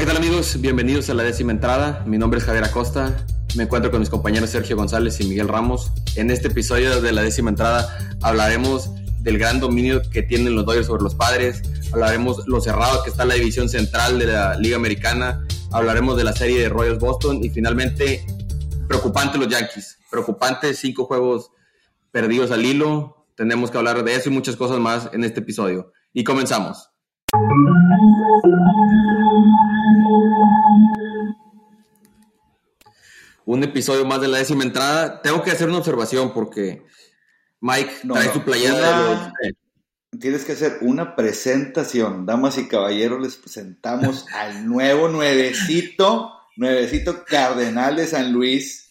[0.00, 0.58] ¿qué tal amigos?
[0.58, 2.02] Bienvenidos a la décima entrada.
[2.06, 3.22] Mi nombre es Javier Acosta.
[3.54, 5.92] Me encuentro con mis compañeros Sergio González y Miguel Ramos.
[6.16, 8.90] En este episodio de la décima entrada hablaremos
[9.20, 11.60] del gran dominio que tienen los Dodgers sobre los padres.
[11.92, 15.44] Hablaremos lo cerrado que está la división central de la Liga Americana.
[15.70, 18.24] Hablaremos de la serie de Royals Boston y finalmente
[18.88, 19.98] preocupante los Yankees.
[20.10, 21.50] Preocupante, cinco juegos
[22.10, 23.26] perdidos al hilo.
[23.36, 25.92] Tenemos que hablar de eso y muchas cosas más en este episodio.
[26.14, 26.88] Y comenzamos.
[33.44, 35.22] Un episodio más de la décima entrada.
[35.22, 36.84] Tengo que hacer una observación porque
[37.60, 39.32] Mike trae su playera
[40.18, 42.26] Tienes que hacer una presentación.
[42.26, 48.90] Damas y caballeros, les presentamos al nuevo nuevecito, nuevecito cardenal de San Luis,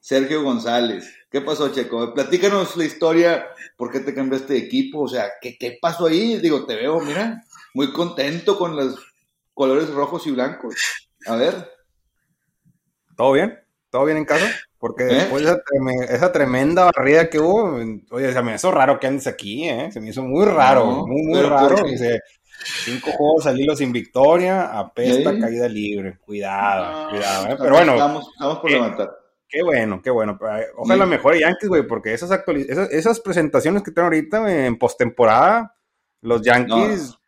[0.00, 1.14] Sergio González.
[1.30, 2.12] ¿Qué pasó, Checo?
[2.12, 5.02] Platícanos la historia, ¿por qué te cambiaste de equipo?
[5.02, 6.38] O sea, ¿qué, qué pasó ahí?
[6.38, 8.98] Digo, te veo, mira, muy contento con los
[9.54, 10.74] colores rojos y blancos.
[11.26, 11.70] A ver.
[13.16, 13.59] ¿Todo bien?
[13.90, 14.46] ¿Todo bien en casa?
[14.78, 15.14] Porque ¿Eh?
[15.14, 15.60] después de
[16.08, 17.76] esa, tremenda barrida que hubo,
[18.12, 19.90] oye, se me hizo raro que andes aquí, ¿eh?
[19.92, 21.82] Se me hizo muy raro, muy, muy raro.
[21.84, 22.20] Dice,
[22.84, 26.18] cinco juegos al hilo sin victoria, apesta caída libre.
[26.24, 27.56] Cuidado, cuidado, ¿eh?
[27.58, 27.92] Pero bueno.
[27.92, 29.10] Estamos, por levantar.
[29.48, 30.38] Qué bueno, qué bueno.
[30.40, 32.30] Eh, ojalá mejore Yankees, güey, porque esas,
[32.90, 35.76] esas, presentaciones que tengo ahorita en postemporada,
[36.20, 37.18] los Yankees,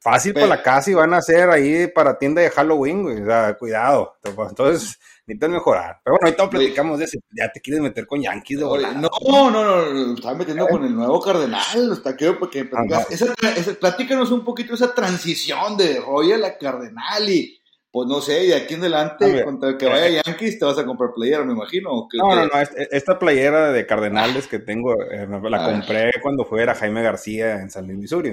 [0.00, 3.22] fácil para la casa y van a ser ahí para tienda de Halloween, güey.
[3.22, 4.16] O sea, cuidado.
[4.24, 4.98] Entonces
[5.28, 6.00] necesitan mejorar.
[6.02, 7.18] Pero bueno, ahorita platicamos de eso.
[7.30, 8.94] Ya te quieres meter con Yankees de volada.
[8.94, 11.92] No, no, no, no, estaba metiendo con el nuevo Cardenal.
[11.92, 12.68] Hasta quiero porque
[13.10, 13.34] esa,
[13.78, 17.54] platícanos un poquito esa transición de Royal a Cardenal y
[17.90, 20.78] pues no sé, de aquí en adelante, contra el que vaya eh, Yankees, te vas
[20.78, 22.06] a comprar playera, me imagino.
[22.12, 22.50] no, no, no,
[22.90, 25.72] esta playera de Cardenales que tengo, eh, la ah.
[25.72, 28.32] compré cuando fue a Jaime García en San Luis, Missouri.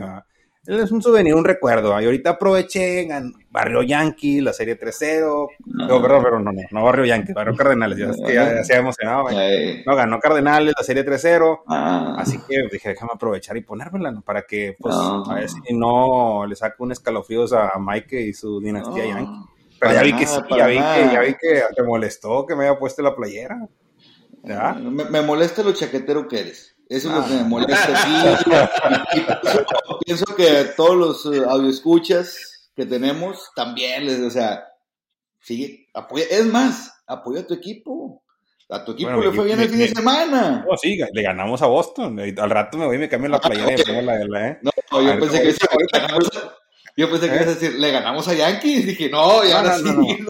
[0.68, 2.00] Es un souvenir, un recuerdo.
[2.02, 3.08] Y ahorita aproveché,
[3.52, 5.48] Barrio Yankee, la serie 3-0.
[5.66, 7.98] No, perdón, pero no, no, no Barrio Yankee, Barrio Cardenales.
[7.98, 9.26] Ya, es que ya, se ha emocionado.
[9.86, 11.62] No, ganó Cardenales, la serie 3-0.
[11.68, 12.16] Ah.
[12.18, 16.56] Así que dije, déjame aprovechar y ponérmela para que, pues, a ver si no le
[16.56, 19.46] saco un escalofríos a Mike y su dinastía Yankee.
[19.80, 22.68] Pero ya vi que sí, ya vi que, ya vi que te molestó que me
[22.68, 23.68] haya puesto la playera.
[24.44, 24.74] ¿Ya?
[24.74, 26.75] Me, me molesta lo chaquetero que eres.
[26.88, 27.94] Eso es lo que me molesta
[30.06, 34.66] pienso, que todos los uh, escuchas que tenemos también les, o sea,
[35.40, 38.22] sigue, apoya, es más, apoya a tu equipo.
[38.70, 40.66] A tu equipo le fue bien el fin de semana.
[40.68, 42.20] No, sí, le ganamos a Boston.
[42.20, 44.60] Al rato me voy y me cambio la playera y pongo la de la, ¿eh?
[44.64, 44.72] No,
[45.02, 45.54] yo pensé que,
[46.98, 48.86] yo pensé que ibas a decir, le ganamos a Yankees.
[48.86, 50.26] Dije, no, ya no, no, sí.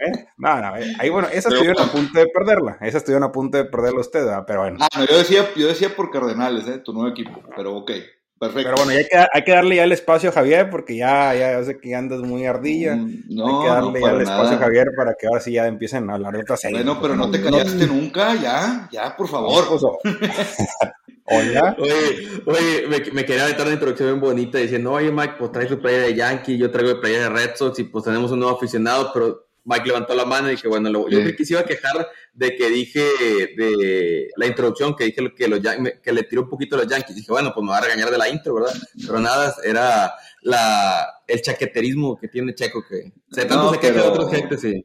[0.00, 0.26] ¿Eh?
[0.38, 3.58] No, no, eh, ahí bueno, esa estuvieron a punto de perderla, esa estuvieron a punto
[3.58, 4.78] de perderla usted, pero bueno.
[4.80, 6.78] Ah, no, yo decía, yo decía por Cardenales, ¿eh?
[6.78, 7.90] tu nuevo equipo, pero ok,
[8.38, 8.70] perfecto.
[8.70, 11.62] Pero bueno, hay que, hay que darle ya el espacio a Javier, porque ya, ya
[11.62, 14.86] sé que andas muy ardilla, mm, no, hay que darle ya el espacio a Javier
[14.96, 16.78] para que ahora sí ya empiecen a hablar de otra serie.
[16.78, 19.64] Bueno, pero no te callaste nunca, ya, ya, por favor.
[21.30, 21.76] Hola.
[21.78, 25.68] Oye, oye me, me, quería aventar una introducción bien bonita diciendo, oye Mike, pues traes
[25.68, 28.40] tu playa de Yankee, yo traigo el playa de Red Sox y pues tenemos un
[28.40, 31.60] nuevo aficionado, pero Mike levantó la mano y dije, bueno, yo creo que se iba
[31.60, 33.00] a quejar de que dije
[33.56, 35.60] de la introducción, que dije que, los,
[36.02, 37.14] que le tiró un poquito a los Yankees.
[37.14, 38.74] Dije, bueno, pues me va a regañar de la intro, ¿verdad?
[39.06, 44.08] Pero nada, era la, el chaqueterismo que tiene Checo, que se tanto se queja de
[44.08, 44.84] otras gente, sí.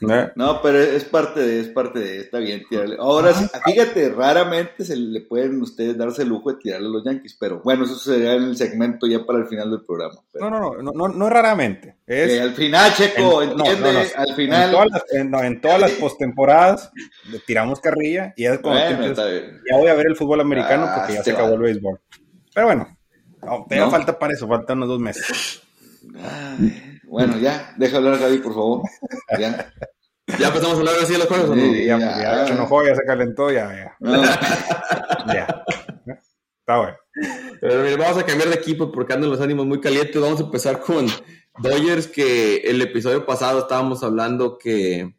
[0.00, 2.96] No, pero es parte de, es parte de, está bien tirarle.
[2.98, 7.36] Ahora, fíjate, raramente se le pueden ustedes darse el lujo de tirarle a los Yankees,
[7.38, 10.20] pero bueno, eso sería en el segmento ya para el final del programa.
[10.34, 11.96] No, no, no, no, no, raramente.
[12.06, 14.64] Es, al final, Checo, entiende, al final.
[14.64, 16.92] En todas las, en, todas las postemporadas
[17.30, 21.14] le tiramos carrilla y es como ya voy a ver el fútbol americano ah, porque
[21.14, 22.00] ya se acabó el béisbol.
[22.54, 22.98] Pero bueno,
[23.42, 25.62] no, falta para eso, faltan unos dos meses.
[27.10, 28.82] Bueno, ya, deja hablar a Gaby, por favor.
[29.36, 29.72] Ya.
[30.38, 31.74] ¿Ya empezamos a hablar así de los juegos o no?
[31.74, 33.96] ya, ya, se enojó, ya se calentó, ya, ya.
[35.34, 35.64] ya.
[36.60, 36.96] Está bueno.
[37.60, 40.22] Pero vamos a cambiar de equipo porque andan los ánimos muy calientes.
[40.22, 41.08] Vamos a empezar con
[41.58, 45.12] Dodgers, que el episodio pasado estábamos hablando que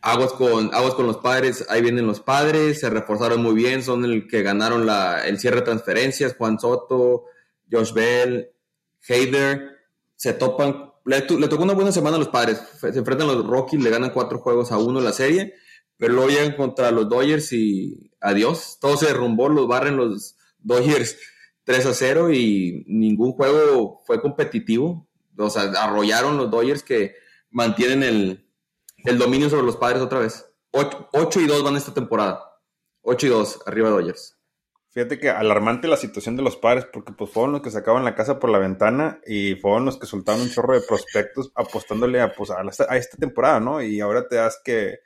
[0.00, 4.06] aguas con, aguas con los padres, ahí vienen los padres, se reforzaron muy bien, son
[4.06, 7.26] el que ganaron la, el cierre de transferencias, Juan Soto,
[7.70, 8.52] Josh Bell,
[9.06, 9.77] Heider
[10.18, 10.92] se topan.
[11.04, 12.60] Le, tocó una buena semana a los padres.
[12.80, 15.54] Se enfrentan a los Rockies, le ganan cuatro juegos a uno la serie,
[15.96, 18.78] pero luego llegan contra los Dodgers y adiós.
[18.80, 21.16] Todo se derrumbó, los barren los Dodgers
[21.64, 25.08] 3 a 0 y ningún juego fue competitivo.
[25.38, 27.14] O sea, arrollaron los Dodgers que
[27.50, 30.44] mantienen el, dominio sobre los padres otra vez.
[30.72, 32.42] 8, y 2 van esta temporada.
[33.02, 34.37] 8 y 2, arriba Dodgers.
[34.90, 38.14] Fíjate que alarmante la situación de los padres, porque pues fueron los que sacaban la
[38.14, 42.32] casa por la ventana y fueron los que soltaron un chorro de prospectos apostándole a,
[42.32, 42.62] pues, a,
[42.96, 43.82] esta temporada, ¿no?
[43.82, 45.00] Y ahora te das que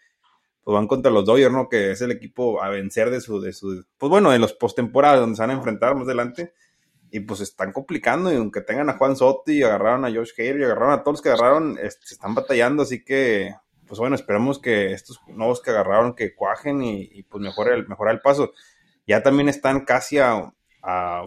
[0.62, 1.68] pues, van contra los Dodgers, ¿no?
[1.68, 5.18] Que es el equipo a vencer de su, de su, pues bueno, de los postemporadas
[5.18, 6.52] donde se van a enfrentar más adelante.
[7.10, 10.60] Y pues están complicando, y aunque tengan a Juan Soto y agarraron a Josh Hader
[10.60, 13.54] y agarraron a todos los que agarraron, se están batallando, así que,
[13.86, 18.14] pues bueno, esperemos que estos nuevos que agarraron que cuajen y, pues mejore el, mejorar
[18.14, 18.52] el paso
[19.06, 20.52] ya también están casi a,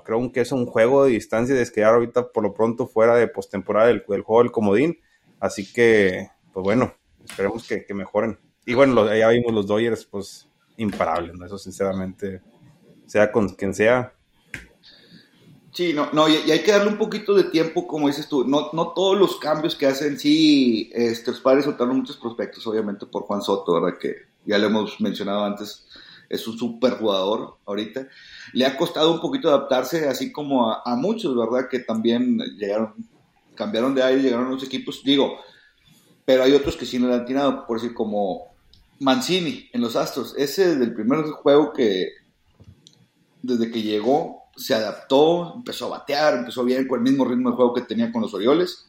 [0.04, 3.28] creo que es un juego de distancia de quedar ahorita por lo pronto fuera de
[3.28, 5.00] postemporada del, juego del comodín.
[5.40, 6.94] Así que, pues bueno,
[7.24, 8.40] esperemos que, mejoren.
[8.66, 11.46] Y bueno, ya vimos los Dodgers, pues imparables, ¿no?
[11.46, 12.42] Eso sinceramente,
[13.06, 14.14] sea con quien sea.
[15.76, 18.70] Sí, no, no, y, hay que darle un poquito de tiempo, como dices tú, no,
[18.72, 23.24] no todos los cambios que hacen, sí, este, los padres soltaron muchos prospectos, obviamente por
[23.24, 24.00] Juan Soto, ¿verdad?
[24.00, 25.86] Que ya lo hemos mencionado antes,
[26.30, 28.08] es un super jugador ahorita.
[28.54, 31.70] Le ha costado un poquito adaptarse, así como a, muchos, ¿verdad?
[31.70, 32.94] Que también llegaron,
[33.56, 35.40] cambiaron de aire, llegaron a los equipos, digo,
[36.26, 38.56] pero hay otros que sí no le han tirado, por decir, como
[39.00, 40.34] Mancini en los Astros.
[40.38, 42.10] Ese del primer juego que,
[43.42, 47.56] desde que llegó, se adaptó, empezó a batear, empezó bien con el mismo ritmo de
[47.56, 48.88] juego que tenía con los Orioles.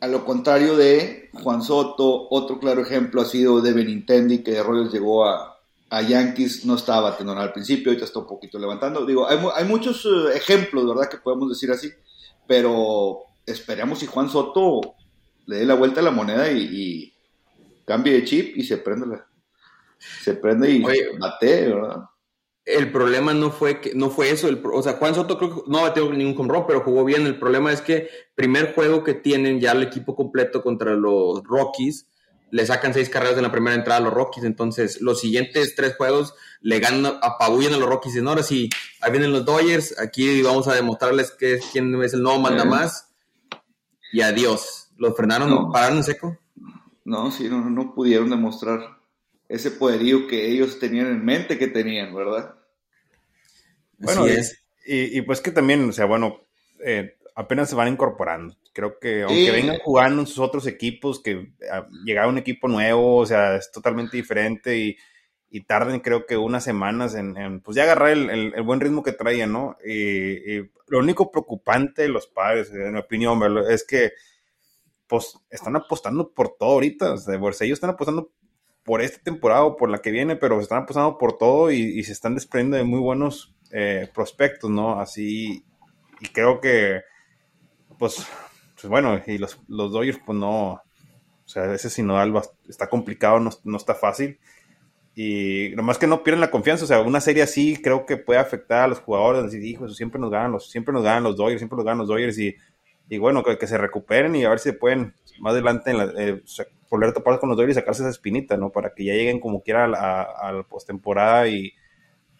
[0.00, 4.62] A lo contrario de Juan Soto, otro claro ejemplo ha sido de Benintendi, que de
[4.62, 5.49] Royals llegó a,
[5.90, 9.04] Yankees, no estaba batiendo al principio, ahorita está un poquito levantando.
[9.04, 11.90] Digo, hay, muchos eh, ejemplos, ¿verdad?, que podemos decir así,
[12.46, 14.94] pero esperamos si Juan Soto
[15.46, 17.12] le dé la vuelta a la moneda y,
[17.84, 19.26] cambie de chip y se prende la,
[19.98, 20.80] se prende y
[21.18, 22.04] bate, ¿verdad?
[22.64, 25.70] el problema no fue que no fue eso, el, o sea, Juan Soto creo que
[25.70, 27.26] no batió ningún home pero jugó bien.
[27.26, 32.06] El problema es que primer juego que tienen ya el equipo completo contra los Rockies,
[32.50, 35.96] le sacan seis carreras en la primera entrada a los Rockies, entonces los siguientes tres
[35.96, 38.68] juegos le ganan, apabullan a los Rockies, y no, ahora sí,
[39.00, 43.08] ahí vienen los Dodgers, aquí vamos a demostrarles que quién es el nuevo manda más,
[44.12, 44.88] y adiós.
[44.96, 46.38] ¿Los frenaron, pararon en seco?
[47.04, 48.98] No, sí, no, no pudieron demostrar
[49.48, 52.54] ese poderío que ellos tenían en mente que tenían, ¿verdad?
[53.98, 54.26] Bueno,
[54.86, 56.40] Y, pues que también, o sea, bueno,
[56.84, 58.54] eh, apenas se van incorporando.
[58.72, 63.16] Creo que aunque vengan jugando en sus otros equipos, que ah, llega un equipo nuevo,
[63.16, 64.96] o sea, es totalmente diferente y,
[65.66, 69.76] tarden creo que unas semanas en, pues ya agarrar el, buen ritmo que traían, ¿no?
[69.84, 74.12] Y, lo único preocupante de los padres, en mi opinión, es que
[75.08, 78.30] pues están apostando por todo ahorita, o sea, ellos están apostando
[78.84, 82.02] por esta temporada o por la que viene, pero se están apostando por todo y,
[82.04, 85.00] se están desprendiendo de muy buenos eh, prospectos, ¿no?
[85.00, 85.64] Así,
[86.20, 87.02] y creo que,
[87.98, 88.26] pues,
[88.80, 90.82] pues bueno, y los, los Dodgers, pues no, o
[91.44, 92.32] sea, ese sinodal
[92.68, 94.38] está complicado, no, está fácil.
[95.14, 98.38] Y nomás que no pierden la confianza, o sea, una serie así creo que puede
[98.38, 101.60] afectar a los jugadores, decir, hijo, siempre nos ganan los, siempre nos ganan los Dodgers,
[101.60, 102.56] siempre nos ganan los Dodgers y,
[103.08, 106.40] y bueno, que, que se recuperen y a ver si pueden más adelante eh,
[106.88, 108.70] volver a topar con los Dodgers y sacarse esa espinita, ¿no?
[108.70, 111.72] Para que ya lleguen como quiera a, la postemporada y,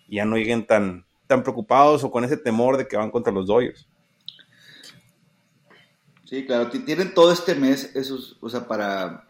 [0.08, 3.46] ya no lleguen tan, tan preocupados o con ese temor de que van contra los
[3.46, 3.88] Dodgers.
[6.30, 9.28] Sí, claro, tienen todo este mes, esos, o sea, para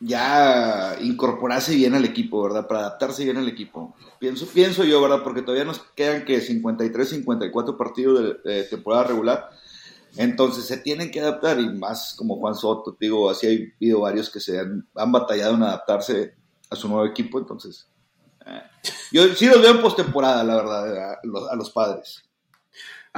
[0.00, 2.66] ya incorporarse bien al equipo, ¿verdad?
[2.66, 3.94] Para adaptarse bien al equipo.
[4.18, 5.22] Pienso, pienso yo, ¿verdad?
[5.22, 9.50] Porque todavía nos quedan que 53, 54 partidos de temporada regular
[10.16, 14.30] entonces se tienen que adaptar y más como Juan Soto, digo, así hay habido varios
[14.30, 16.34] que se han, batallado en adaptarse
[16.70, 17.88] a su nuevo equipo, entonces
[18.46, 18.62] eh,
[19.12, 21.12] yo sí los veo en postemporada, la verdad,
[21.50, 22.24] a los, padres.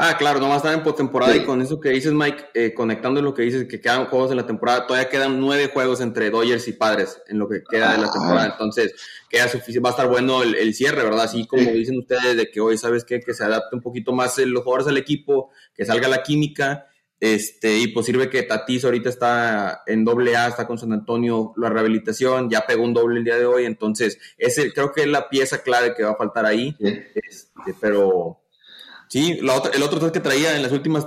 [0.01, 2.73] Ah, claro, no va a estar en postemporada y con eso que dices, Mike, eh,
[2.73, 6.31] conectando lo que dices, que quedan juegos en la temporada, todavía quedan nueve juegos entre
[6.31, 8.13] Dodgers y Padres en lo que queda de la ah.
[8.13, 8.95] temporada, entonces
[9.29, 11.25] queda suficiente, va a estar bueno el, cierre, ¿verdad?
[11.25, 13.19] Así como dicen ustedes de que hoy, ¿sabes qué?
[13.19, 16.87] Que se adapte un poquito más los jugadores al equipo, que salga la química
[17.21, 21.53] este, y pues sirve que Tatis ahorita está en doble A, está con San Antonio,
[21.57, 25.09] la rehabilitación, ya pegó un doble el día de hoy, entonces ese creo que es
[25.09, 26.77] la pieza clave que va a faltar ahí.
[26.79, 28.41] Este, pero
[29.09, 31.07] sí, el otro que traía en las últimas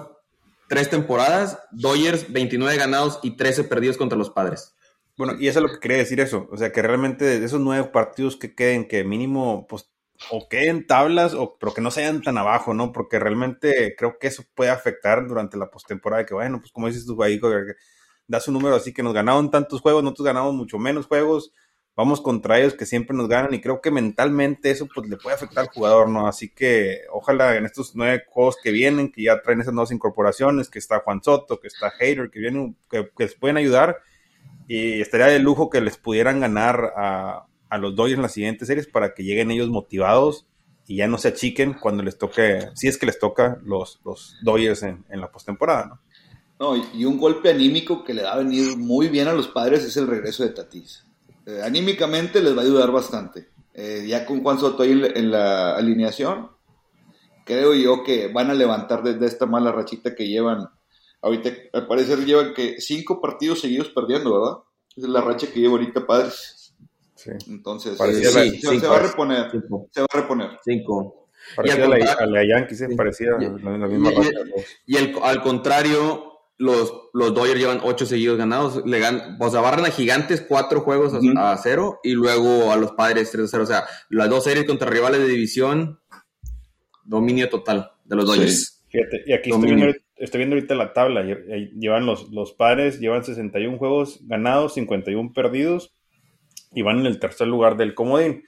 [0.67, 4.75] tres temporadas, Dodgers 29 ganados y 13 perdidos contra los padres.
[5.17, 7.60] Bueno, y eso es lo que quería decir eso, o sea que realmente de esos
[7.60, 9.91] nueve partidos que queden, que mínimo pues
[10.29, 12.91] o queden tablas, o, pero que no sean tan abajo, ¿no?
[12.91, 17.05] Porque realmente creo que eso puede afectar durante la postemporada, que bueno, pues como dices
[17.05, 17.39] tú, ahí,
[18.27, 21.51] das un número así que nos ganaron tantos juegos, nosotros ganamos mucho menos juegos,
[22.01, 25.36] vamos contra ellos que siempre nos ganan y creo que mentalmente eso pues le puede
[25.36, 26.27] afectar al jugador, ¿no?
[26.27, 30.70] Así que ojalá en estos nueve juegos que vienen, que ya traen esas nuevas incorporaciones,
[30.70, 34.00] que está Juan Soto, que está Hater, que vienen, que, que les pueden ayudar
[34.67, 38.67] y estaría de lujo que les pudieran ganar a, a los Dodgers en las siguientes
[38.67, 40.48] series para que lleguen ellos motivados
[40.88, 44.38] y ya no se achiquen cuando les toque, si es que les toca los, los
[44.41, 46.00] Dodgers en, en la postemporada, ¿no?
[46.60, 49.84] No, y un golpe anímico que le va a venir muy bien a los padres
[49.84, 51.03] es el regreso de Tatis.
[51.51, 53.50] Eh, anímicamente les va a ayudar bastante.
[53.74, 56.50] Eh, ya con Juan Soto ahí en la alineación,
[57.46, 60.67] creo yo que van a levantar desde esta mala rachita que llevan.
[61.22, 64.58] Ahorita, al parecer, llevan que cinco partidos seguidos perdiendo, ¿verdad?
[64.96, 66.74] Esa es la racha que lleva ahorita Padres.
[67.15, 67.31] Sí.
[67.48, 68.79] Entonces, se, cinco.
[68.79, 69.51] se va a reponer.
[69.51, 69.88] Cinco.
[69.91, 70.50] Se va a reponer.
[70.63, 71.27] Cinco.
[71.55, 74.29] Parecía Y al la, a la Yankees, parecía Y- la, la misma y- racha.
[74.86, 76.30] Y el, al contrario,
[76.62, 78.84] los, los Dodgers llevan ocho seguidos ganados.
[78.86, 81.20] Le gan- o sea, barran a Gigantes cuatro juegos a-
[81.58, 83.63] cero y luego a los Padres 3 a 0.
[83.63, 86.00] O sea, las dos series contra rivales de división,
[87.03, 88.84] dominio total de los Dodgers.
[88.89, 91.24] Fíjate, y aquí estoy viendo, ahorita- estoy viendo ahorita la tabla.
[91.24, 95.94] lle- lle- Llevan los, los padres, llevan 61 juegos ganados, 51 perdidos,
[96.74, 98.44] y van en el tercer lugar del comodín.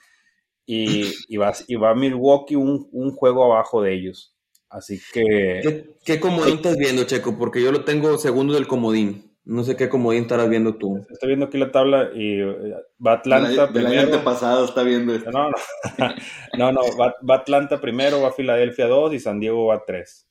[0.65, 4.32] Y, y, va, y va Milwaukee un, un juego abajo de ellos.
[4.73, 7.37] Así que ¿Qué, qué comodín estás viendo, Checo?
[7.37, 9.31] Porque yo lo tengo segundo del comodín.
[9.45, 11.05] No sé qué comodín estarás viendo tú.
[11.11, 12.73] estoy viendo aquí la tabla y eh,
[13.05, 14.01] va Atlanta año primero.
[14.01, 15.29] antepasado está viendo esto.
[15.31, 15.55] No, no,
[16.57, 20.27] no, no, va, va Atlanta primero, va Filadelfia 2 y San Diego va 3.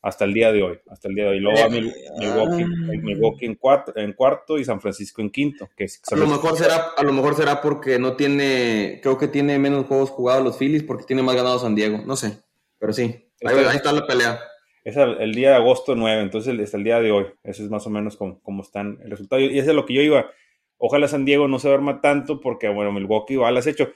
[0.00, 1.40] Hasta el día de hoy, hasta el día de hoy.
[1.40, 2.64] Luego va Mil- Milwaukee,
[3.02, 5.68] Milwaukee en, cuatro, en cuarto y San Francisco en quinto.
[5.76, 9.26] Que es- A lo mejor será, a lo mejor será porque no tiene, creo que
[9.26, 11.98] tiene menos juegos jugados los Phillies porque tiene más ganado San Diego.
[12.06, 12.38] No sé,
[12.78, 13.02] pero sí.
[13.44, 14.40] Ahí, Está- ahí está la pelea.
[14.84, 17.26] Es el, el día de agosto 9, entonces el- hasta el día de hoy.
[17.44, 19.40] Ese es más o menos como, como están el resultado.
[19.42, 20.30] Y ese es lo que yo iba.
[20.78, 23.90] Ojalá San Diego no se duerma tanto porque, bueno, Milwaukee va al acecho.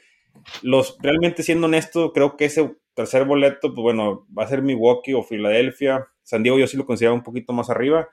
[0.62, 5.14] Los, realmente siendo honesto, creo que ese tercer boleto, pues bueno, va a ser Milwaukee
[5.14, 6.08] o Filadelfia.
[6.22, 8.08] San Diego yo sí lo considero un poquito más arriba.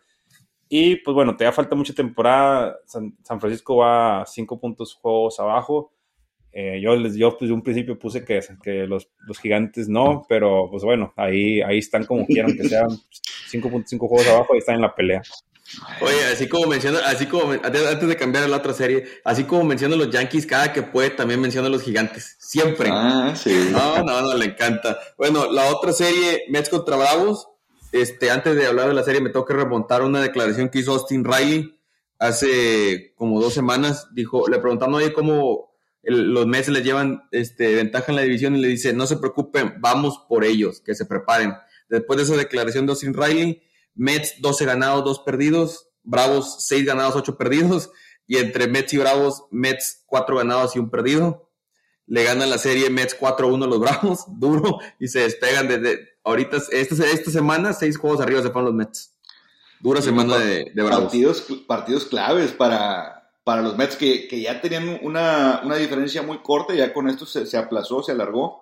[0.69, 2.77] Y pues bueno, te da falta mucha temporada.
[2.85, 5.91] San, San Francisco va a cinco puntos juegos abajo.
[6.51, 10.25] Eh, yo les yo pues, de un principio puse que, que los, los gigantes no,
[10.27, 12.89] pero pues bueno, ahí, ahí están como quieran que sean
[13.51, 15.21] 5.5 juegos abajo, ahí están en la pelea.
[16.01, 19.63] Oye, así como menciona, así como antes de cambiar a la otra serie, así como
[19.63, 22.35] menciona los Yankees cada que puede, también menciona los Gigantes.
[22.39, 22.89] Siempre.
[22.91, 23.69] Ah, sí.
[23.71, 24.97] No, no, no, le encanta.
[25.17, 27.47] Bueno, la otra serie, Mets contra Bravos.
[27.91, 30.93] Este, antes de hablar de la serie, me tengo que remontar una declaración que hizo
[30.93, 31.75] Austin Riley
[32.17, 34.07] hace como dos semanas.
[34.11, 35.68] Dijo, le preguntaron, oye, ¿cómo
[36.03, 38.55] el- los Mets les llevan este, ventaja en la división?
[38.55, 41.53] Y le dice, no se preocupen, vamos por ellos, que se preparen.
[41.89, 43.61] Después de esa declaración de Austin Riley,
[43.95, 45.87] Mets 12 ganados, 2 perdidos.
[46.03, 47.91] Bravos 6 ganados, 8 perdidos.
[48.27, 51.47] Y entre Mets y Bravos, Mets 4 ganados y un perdido
[52.11, 56.57] le ganan la serie Mets 4-1 a los Bravos, duro, y se despegan desde ahorita,
[56.71, 59.15] esta, esta semana, seis juegos arriba se fueron los Mets.
[59.79, 61.03] Dura semana de, de Bravos.
[61.03, 63.18] partidos, partidos claves para,
[63.49, 67.25] para los Mets que, que ya tenían una, una diferencia muy corta, ya con esto
[67.25, 68.61] se, se aplazó, se alargó.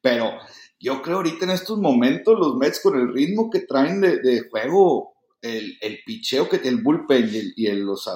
[0.00, 0.38] Pero
[0.80, 4.48] yo creo ahorita en estos momentos los Mets con el ritmo que traen de, de
[4.48, 5.12] juego,
[5.42, 8.08] el, el picheo que el bullpen y el, y el- los,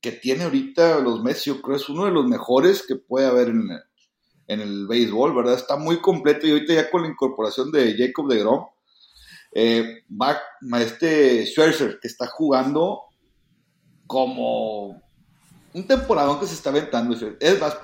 [0.00, 3.48] que tiene ahorita los Mets, yo creo es uno de los mejores que puede haber
[3.48, 3.68] en,
[4.46, 5.56] en el béisbol, ¿verdad?
[5.56, 8.64] Está muy completo y ahorita ya con la incorporación de Jacob de Grom,
[9.52, 10.40] eh, va
[10.80, 13.02] este Scherzer que está jugando
[14.06, 15.02] como
[15.72, 17.16] un temporadón que se está aventando.
[17.38, 17.76] Es más,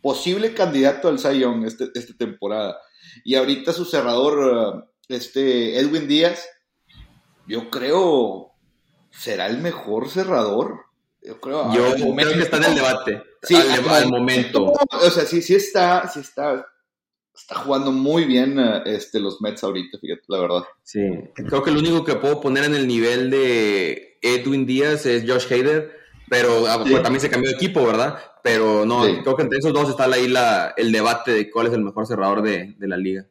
[0.00, 2.78] posible candidato al Young este, esta temporada.
[3.24, 6.48] Y ahorita su cerrador, eh, este Edwin Díaz,
[7.46, 8.52] yo creo
[9.10, 10.80] será el mejor cerrador.
[11.22, 14.72] Yo creo, Yo al creo que está en el debate, Sí, al, al al momento.
[14.90, 16.66] O sea, sí, sí está, sí está,
[17.34, 20.62] está jugando muy bien eh, este, los Mets ahorita, fíjate, la verdad.
[20.82, 21.00] Sí,
[21.34, 25.52] creo que el único que puedo poner en el nivel de Edwin Díaz es Josh
[25.52, 25.96] Hader,
[26.28, 26.90] pero ah, Sí.
[26.90, 28.18] pues, también se cambió de equipo, ¿verdad?
[28.42, 29.18] Pero no, Sí.
[29.22, 32.06] creo que entre esos dos está ahí la, el debate de cuál es el mejor
[32.06, 33.26] cerrador de, de la liga.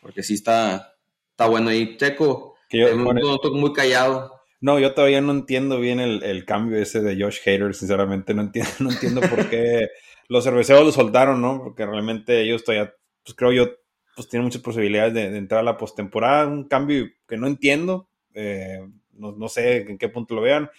[0.00, 0.94] Porque sí está,
[1.30, 1.96] está bueno ahí.
[1.96, 4.32] Checo, Que yo- te bueno, noto muy callado.
[4.60, 8.42] No, yo todavía no entiendo bien el, el cambio ese de Josh Hader, sinceramente, no
[8.42, 9.88] entiendo, no entiendo por qué
[10.28, 11.62] los cerveceros lo soltaron, ¿no?
[11.62, 13.68] Porque realmente ellos todavía, pues creo yo,
[14.16, 18.08] pues tienen muchas posibilidades de, de entrar a la postemporada, un cambio que no entiendo,
[18.32, 18.78] eh,
[19.12, 20.70] no, no sé en qué punto lo vean,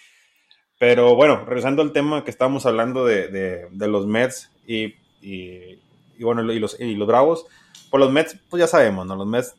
[0.80, 5.80] pero bueno, regresando al tema que estábamos hablando de, de- los Mets y, y-
[6.20, 7.46] bueno, y los, y los Bravos,
[7.90, 9.16] pues los Mets, pues ya sabemos, ¿no?
[9.16, 9.56] Los Mets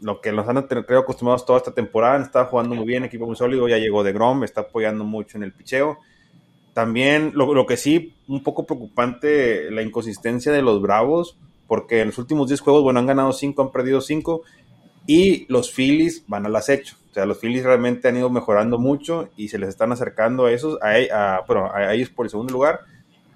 [0.00, 3.36] lo que nos han creo acostumbrados toda esta temporada, está jugando muy bien, equipo muy
[3.36, 5.98] sólido, ya llegó de Grom, está apoyando mucho en el picheo.
[6.74, 11.36] También lo, lo que sí, un poco preocupante, la inconsistencia de los Bravos,
[11.68, 14.42] porque en los últimos 10 juegos, bueno, han ganado 5, han perdido 5,
[15.06, 16.96] y los Phillies van al acecho.
[17.12, 20.52] O sea, los Phillies realmente han ido mejorando mucho y se les están acercando a
[20.52, 22.80] esos, a, a- bueno, a ellos por el segundo lugar.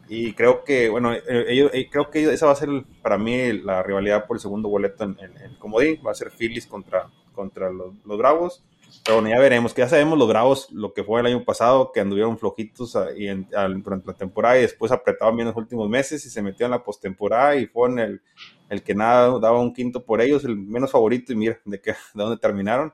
[0.08, 2.68] Y creo que, bueno, eh, ellos, eh, creo que esa va a ser
[3.02, 6.00] para mí la rivalidad por el segundo boleto en, el comodín.
[6.06, 8.64] Va a ser Phillies contra, contra los, los, Bravos.
[9.04, 11.90] Pero bueno, ya veremos, que ya sabemos los Bravos lo que fue el año pasado,
[11.92, 13.26] que anduvieron flojitos ah, y
[13.82, 16.82] durante la temporada y después apretaban bien los últimos meses y se metió en la
[16.84, 18.22] postemporada y fueron el,
[18.68, 21.90] el que nada daba un quinto por ellos, el menos favorito y mira de, qué,
[22.14, 22.92] de dónde terminaron.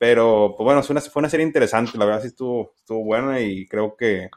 [0.00, 3.38] Pero, pues bueno, fue una, fue una serie interesante, la verdad sí estuvo, estuvo buena
[3.38, 4.30] y creo que,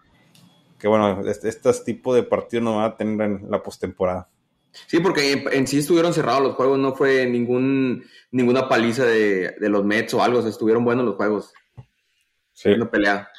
[0.78, 1.54] que bueno, este,
[1.86, 4.30] tipos de partidos no van a tener en la postemporada.
[4.88, 9.86] Sí, porque en, sí estuvieron cerrados los juegos, no fue ningún ninguna paliza de, los
[9.86, 11.54] Mets o algo, estuvieron buenos los juegos.
[12.52, 12.68] Sí.
[12.72, 13.30] Una pelea.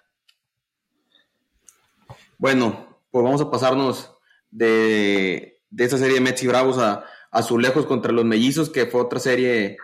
[2.38, 4.16] Bueno, pues vamos a pasarnos
[4.50, 9.02] de, de esa serie de Mets y Bravos a, Azulejos contra los Mellizos, que fue
[9.02, 9.76] otra serie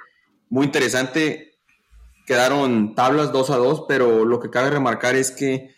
[0.48, 1.49] muy interesante.
[2.30, 5.74] Quedaron tablas 2 a 2, pero lo que cabe remarcar es que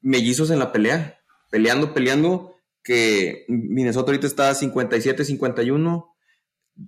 [0.00, 6.10] Mellizos en la pelea, peleando, peleando, que Minnesota ahorita está 57-51,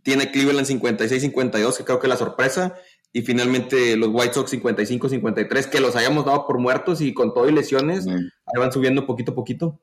[0.02, 2.74] tiene Cleveland 56-52, que creo que es la sorpresa,
[3.12, 7.48] y finalmente los White Sox 55-53, que los hayamos dado por muertos y con todo
[7.48, 9.80] y lesiones, ahí van subiendo poquito a poquito.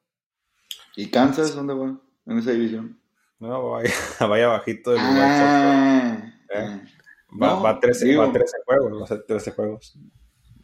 [0.97, 2.99] ¿Y Kansas dónde va en esa división?
[3.39, 6.81] No, vaya, vaya bajito del ah, ¿eh?
[7.41, 9.97] Va, va, a 13, va a 13 juegos, va a ser 13 juegos.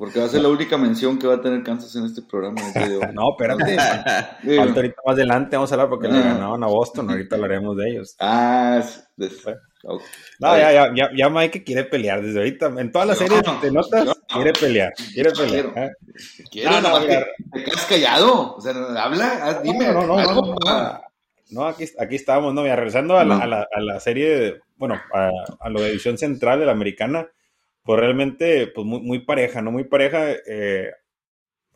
[0.02, 2.60] Porque va a ser la única mención que va a tener Kansas en este programa.
[3.14, 3.76] no, espérate.
[3.76, 6.24] Falta ahorita más adelante, vamos a hablar porque le ah.
[6.24, 8.16] ganaron a Boston, ahorita hablaremos de ellos.
[8.20, 8.82] Ah,
[10.40, 12.74] No, ya, ya, ya, ya Mike quiere pelear desde ahorita.
[12.78, 14.92] En todas las series de notas, quiere pelear.
[15.14, 15.74] Quiere pelear.
[15.76, 15.92] ¿eh?
[16.50, 18.56] Quiero, no, no, te quedas callado.
[18.56, 19.94] O sea, habla, ah, dime.
[19.94, 21.02] No, no, no.
[21.52, 22.64] No, aquí, aquí estábamos, ¿no?
[22.64, 25.30] regresando a la, a la, a la serie, bueno, a,
[25.60, 27.28] a, lo de edición central de la americana,
[27.84, 29.72] pues realmente, pues muy, muy pareja, ¿no?
[29.72, 30.32] Muy pareja.
[30.48, 30.92] Eh,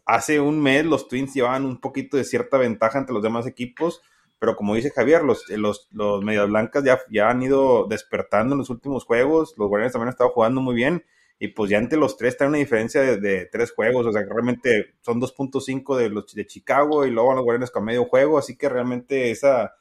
[0.05, 4.01] hace un mes los Twins llevaban un poquito de cierta ventaja entre los demás equipos,
[4.39, 8.59] pero como dice Javier, los, los, los Medias Blancas ya, ya han ido despertando en
[8.59, 11.03] los últimos juegos, los Guardianes también han estado jugando muy bien,
[11.37, 14.29] y pues ya entre los tres está una diferencia de, tres juegos, o sea que
[14.29, 18.57] realmente son 2.5 de los de Chicago y luego los Guardianes con medio juego, así
[18.57, 19.75] que realmente esa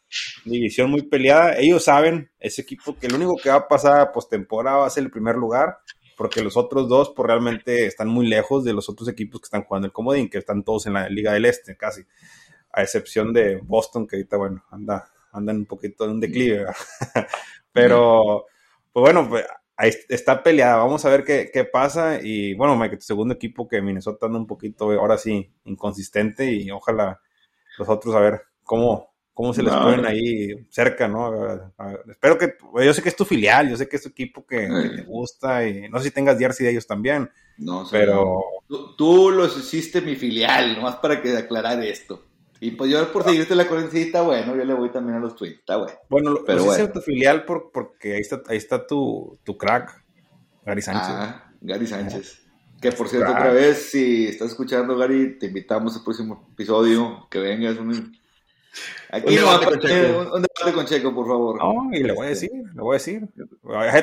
[0.44, 4.12] división muy peleada, ellos saben, ese equipo que lo único que va a pasar a
[4.12, 5.78] postemporada va a ser el primer lugar,
[6.16, 9.64] porque los otros dos pues realmente están muy lejos de los otros equipos que están
[9.64, 12.02] jugando el comodín, que están todos en la Liga del Este casi,
[12.72, 16.66] a excepción de Boston que ahorita bueno, anda andan un poquito en un declive,
[17.72, 18.46] pero
[18.92, 19.44] pues bueno, pues
[19.76, 20.76] ahí está peleada.
[20.76, 22.20] Vamos a ver qué, qué, pasa.
[22.22, 26.50] Y bueno, Mike, tu segundo equipo que Minnesota anda un poquito, ahora sí, inconsistente.
[26.52, 27.20] Y ojalá
[27.78, 31.72] los otros a ver cómo, cómo se les ponen ahí cerca, ¿no?
[32.08, 34.68] espero que, yo sé que es tu filial, yo sé que es tu equipo que,
[34.96, 35.66] te gusta.
[35.66, 37.30] Y no sé si tengas jersey de ellos también.
[37.58, 38.42] No, pero.
[38.66, 42.24] Tú, tú, los hiciste mi filial, nomás para que aclarar esto.
[42.64, 45.58] Y pues yo por seguirte la corriente, bueno, yo le voy también a los tweets,
[45.58, 45.92] está bueno.
[46.08, 46.90] Bueno, pero bueno.
[46.90, 50.02] tu filial por, porque ahí está, ahí está tu, tu crack,
[50.64, 51.10] Gary Sánchez.
[51.10, 52.40] Ah, Gary Sánchez.
[52.80, 57.38] Que por cierto, otra vez, si estás escuchando, Gary, te invitamos al próximo episodio, que
[57.38, 57.76] vengas.
[57.76, 58.16] Un...
[59.10, 60.34] Aquí no con Checo.
[60.34, 61.58] un debate con Checo, por favor.
[61.58, 63.28] No, y le voy a decir, le voy a decir.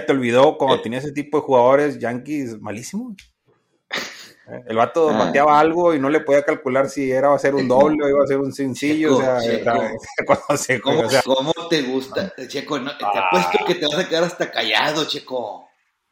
[0.06, 0.82] Te olvidó cuando eh.
[0.84, 3.16] tenía ese tipo de jugadores Yankees malísimos.
[4.68, 5.18] El vato ah.
[5.18, 8.10] bateaba algo y no le podía calcular si era va a ser un doble o
[8.10, 9.18] iba a ser un sencillo.
[9.18, 10.82] o sea,
[11.26, 12.34] ¿Cómo, te gusta?
[12.48, 13.28] Checo, te ah.
[13.28, 15.68] apuesto que te vas a quedar hasta callado, Checo.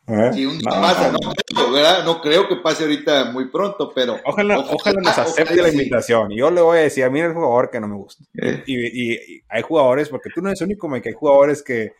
[0.09, 0.31] ¿Eh?
[0.33, 2.03] Si un día pasa, no, creo, ¿verdad?
[2.03, 4.17] no creo que pase ahorita muy pronto, pero.
[4.25, 6.31] Ojalá, ojalá, nos acepte la invitación.
[6.31, 8.23] Yo le voy a decir, a mí el jugador que no me gusta.
[8.41, 8.63] Eh.
[8.65, 11.93] Y, y, hay jugadores, porque tú no eres el único, que hay jugadores que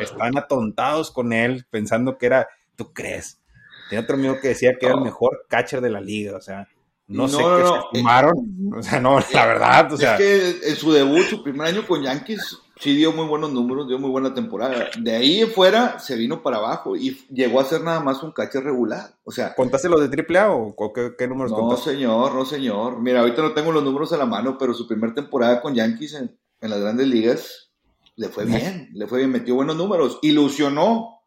[0.00, 3.40] están atontados con él, pensando que era, ¿tú crees?
[3.88, 6.68] Tenía otro amigo que decía que era el mejor catcher de la liga, o sea,
[7.08, 8.34] no, sé qué se fumaron,
[8.76, 10.16] o sea, no, la verdad, o sea.
[10.16, 13.86] Es que en su debut, su primer año con Yankees, sí dio muy buenos números,
[13.86, 14.88] dio muy buena temporada.
[14.98, 18.32] De ahí en fuera se vino para abajo y llegó a ser nada más un
[18.32, 19.54] catcher regular, o sea.
[19.54, 23.00] ¿Contaste los de AAA o qué, qué números No, señor, no, señor.
[23.00, 26.14] Mira, ahorita no tengo los números a la mano, pero su primera temporada con Yankees
[26.14, 27.70] en, en las grandes ligas
[28.16, 31.20] le fue bien, le fue bien, metió buenos números, ilusionó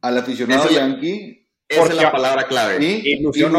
[0.00, 1.39] al aficionado yankee
[1.70, 2.84] esa es la palabra clave.
[2.84, 3.52] Ilusión,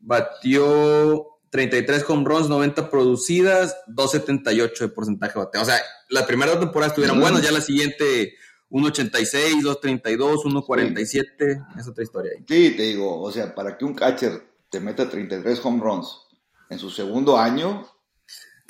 [0.00, 5.62] batió 33 home runs, 90 producidas, 2.78 de porcentaje de bateo.
[5.62, 8.34] O sea, la primera temporada estuvieron buenas, ya la siguiente
[8.68, 12.44] 1.86, 2.32, 1.47, es otra historia ahí.
[12.46, 16.18] Sí, te digo, o sea, para que un catcher te meta 33 home runs
[16.68, 17.88] en su segundo año,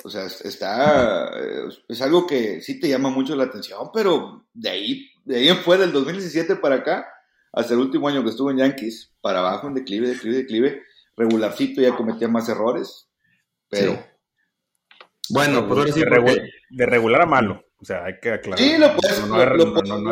[0.03, 1.31] o sea, está,
[1.87, 5.57] es algo que sí te llama mucho la atención, pero de ahí de ahí en
[5.57, 7.07] fuera, del 2017 para acá,
[7.51, 10.83] hasta el último año que estuvo en Yankees, para abajo, en declive, declive, declive,
[11.15, 13.09] regularcito ya cometía más errores,
[13.69, 13.97] pero...
[15.29, 16.01] Bueno, pues ahora sí,
[16.71, 18.59] de, regular a malo, o sea, hay que aclarar.
[18.59, 19.37] Sí, lo puedes, no,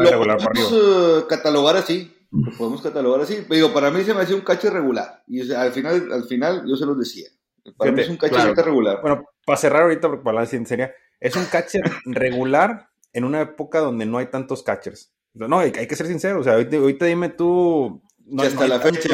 [0.01, 4.21] regular podemos uh, catalogar así, lo podemos catalogar así, pero digo, para mí se me
[4.21, 7.27] hacía un cacho regular, y al final, al final yo se los decía,
[7.75, 9.01] para mí es un cacho regular.
[9.01, 13.41] Bueno, para cerrar ahorita, porque para la en serio, es un catcher regular en una
[13.41, 15.13] época donde no hay tantos catchers.
[15.33, 18.01] No, hay, que ser sincero, o sea, ahorita, dime tú...
[18.25, 19.09] No, hasta la fecha,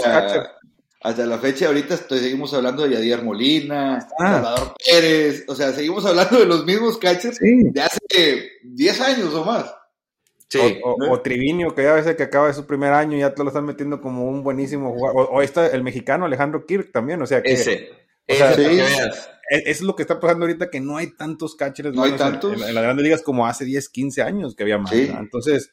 [1.01, 4.33] hasta la fecha ahorita estoy, seguimos hablando de Yadier Molina, ah.
[4.33, 9.45] Salvador Pérez, o sea, seguimos hablando de los mismos catchers de hace 10 años o
[9.45, 9.73] más.
[10.49, 10.79] Sí.
[10.83, 13.43] O, Trivinio, que ya a veces que acaba de su primer año y ya te
[13.43, 15.27] lo están metiendo como un buenísimo jugador.
[15.31, 17.53] O, está el mexicano Alejandro Kirk también, o sea que...
[17.53, 17.89] Ese.
[18.29, 18.55] O sea,
[19.49, 21.93] es, lo que está pasando ahorita, que no hay tantos catchers.
[21.93, 22.53] No hay tantos.
[22.53, 24.91] En, las grandes ligas como hace 10, 15 años que había más.
[24.91, 25.71] Entonces,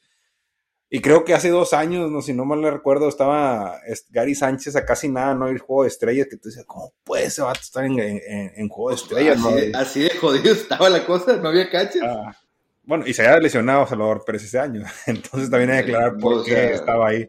[0.94, 4.84] y creo que hace dos años, no si no mal recuerdo, estaba Gary Sánchez a
[4.84, 7.84] casi nada, no ir juego de estrellas, que tú decías, ¿cómo puede ese vato estar
[7.84, 9.40] en, en, juego de estrellas?
[9.74, 12.04] Así, de, jodido estaba la cosa, no había catchers.
[12.06, 12.36] Ah,
[12.84, 16.44] bueno, y se había lesionado Salvador Pérez ese año, entonces también hay que aclarar por
[16.44, 17.26] qué estaba ahí.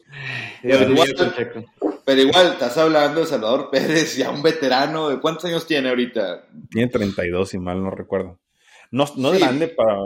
[2.06, 5.10] Pero igual, estás hablando de Salvador Pérez, ya un veterano.
[5.10, 6.46] ¿De cuántos años tiene ahorita?
[6.70, 8.39] Tiene 32, si mal no recuerdo.
[8.91, 9.98] No, no grande para.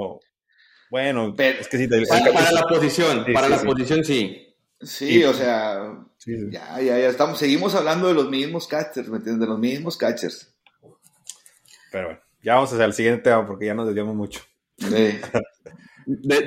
[0.90, 1.88] Bueno, es que sí.
[1.88, 4.56] para, la posición, para la posición sí.
[4.82, 9.42] Sí, o sea, ya, ya, ya estamos, seguimos hablando de los mismos catchers, ¿me entiendes?
[9.42, 10.56] De los mismos catchers.
[11.92, 14.42] Pero bueno, ya vamos hacia el siguiente tema porque ya nos desviamos mucho.
[14.78, 14.88] Sí.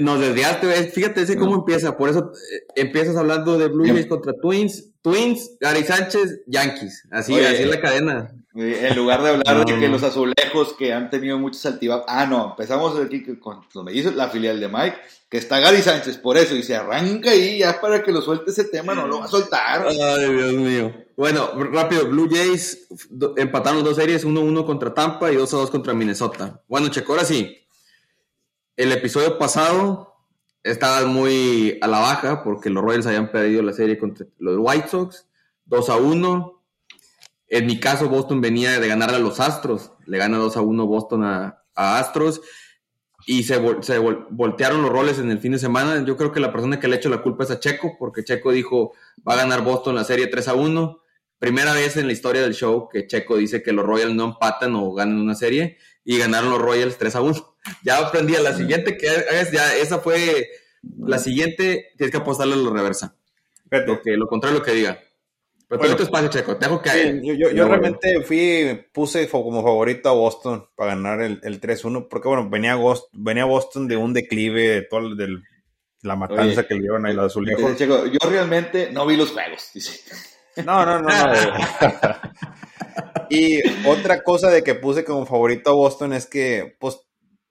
[0.00, 4.32] nos desviaste, fíjate ese cómo empieza, por eso eh, empiezas hablando de Blue Jays contra
[4.32, 8.32] Twins, Twins, Gary Sánchez, Yankees, así, así es la cadena.
[8.54, 12.50] En lugar de hablar de que los azulejos que han tenido muchos altibajos, ah no,
[12.50, 14.96] empezamos aquí con lo me dice la filial de Mike,
[15.30, 18.50] que está Gary Sánchez por eso, y se arranca ahí ya para que lo suelte
[18.50, 19.86] ese tema, no lo va a soltar.
[19.86, 20.92] Ay, Dios mío.
[21.16, 22.88] Bueno, rápido, Blue Jays
[23.36, 26.60] empataron dos series, 1-1 contra Tampa y 2-2 contra Minnesota.
[26.68, 27.61] Bueno, Checo, ahora sí,
[28.76, 30.12] el episodio pasado
[30.62, 34.88] estaba muy a la baja porque los Royals habían perdido la serie contra los White
[34.88, 35.26] Sox,
[35.66, 36.62] 2 a 1.
[37.48, 40.86] En mi caso, Boston venía de ganar a los Astros, le gana 2 a 1
[40.86, 42.40] Boston a, Astros
[43.26, 46.04] y se, se, voltearon los roles en el fin de semana.
[46.04, 48.24] Yo creo que la persona que le ha hecho la culpa es a Checo, porque
[48.24, 48.92] Checo dijo
[49.26, 51.02] va a ganar Boston la serie 3 a 1.
[51.38, 54.74] Primera vez en la historia del show que Checo dice que los Royals no empatan
[54.76, 57.56] o ganan una serie y ganaron los Royals 3 a 1.
[57.84, 60.48] Ya aprendí a la siguiente que hagas, ya esa fue
[60.98, 63.16] la siguiente, tienes que apostarle a lo reversa.
[63.70, 64.98] Lo, que, lo contrario lo que diga.
[65.68, 67.22] Pero bueno, tu espacio, Checo, te dejo caer.
[67.22, 72.28] yo, yo, realmente fui, puse como favorito a Boston para ganar el, el 3-1, porque
[72.28, 72.76] bueno, venía,
[73.12, 75.42] venía Boston de un declive de todo del,
[76.02, 77.76] la matanza que le dieron ahí los azulejos.
[77.76, 80.00] Checo, yo realmente no vi los juegos, dice.
[80.66, 81.08] No, no, no, no.
[83.30, 87.00] y otra cosa de que puse como favorito a Boston es que, pues,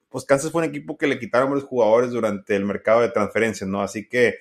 [0.10, 3.70] pues Kansas fue un equipo que le quitaron varios jugadores durante el mercado de transferencias,
[3.70, 3.82] ¿no?
[3.82, 4.36] Así que,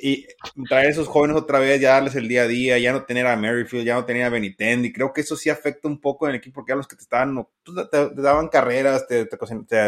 [0.00, 0.26] y
[0.68, 3.26] traer a esos jóvenes otra vez, ya darles el día a día, ya no tener
[3.26, 6.30] a Merrifield, ya no tener a Benitendi, creo que eso sí afecta un poco en
[6.30, 9.28] el equipo, porque a los que te estaban, pues, te, daban carreras, te,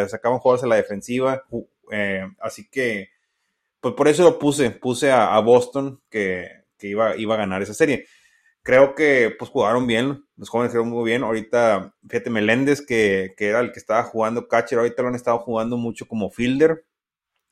[0.09, 1.45] sacaban jugadores a la defensiva,
[1.91, 3.11] eh, así que,
[3.81, 6.49] pues por eso lo puse, puse a, Boston que,
[6.81, 8.07] iba, iba a ganar esa serie.
[8.63, 11.25] Creo que pues jugaron bien, los jóvenes jugaron muy bien.
[11.25, 15.39] Ahorita, fíjate, Meléndez, que, que, era el que estaba jugando catcher, ahorita lo han estado
[15.41, 16.85] jugando mucho como fielder.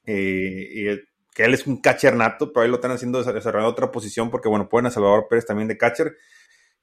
[0.07, 3.92] Eh, y que él es un catcher nato, pero ahí lo están haciendo desarrollar otra
[3.92, 6.16] posición porque, bueno, pueden a Salvador Pérez también de catcher.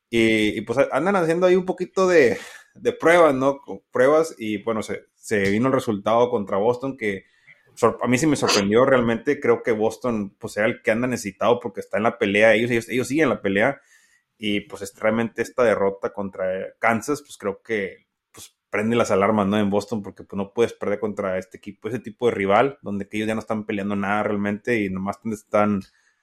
[0.09, 2.37] Y, pues andan haciendo ahí un poquito de,
[2.75, 3.59] de pruebas, ¿no?
[3.91, 7.25] Pruebas y bueno, se, se, vino el resultado contra Boston que
[8.01, 9.39] a mí sí me sorprendió realmente.
[9.41, 12.71] Creo que Boston pues era el que anda necesitado porque está en la pelea, ellos,
[12.71, 13.81] ellos, ellos siguen en la pelea
[14.37, 19.57] y pues realmente esta derrota contra Kansas, pues creo que pues prende las alarmas, ¿no?
[19.57, 23.07] En Boston, porque pues no puedes perder contra este equipo, ese tipo de rival, donde
[23.11, 25.81] ellos ya no están peleando nada realmente y nomás están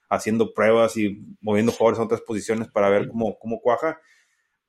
[0.09, 3.99] haciendo pruebas y moviendo jugadores a otras posiciones para ver cómo, cómo cuaja.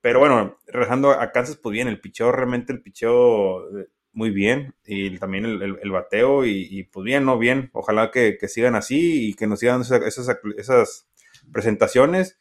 [0.01, 4.73] Pero bueno, regresando a Kansas, pues bien, el picheo, realmente el picheo eh, muy bien,
[4.85, 7.37] y también el, bateo, y, pues bien, ¿no?
[7.37, 11.07] Bien, ojalá que, sigan así y que nos sigan esas
[11.51, 12.39] presentaciones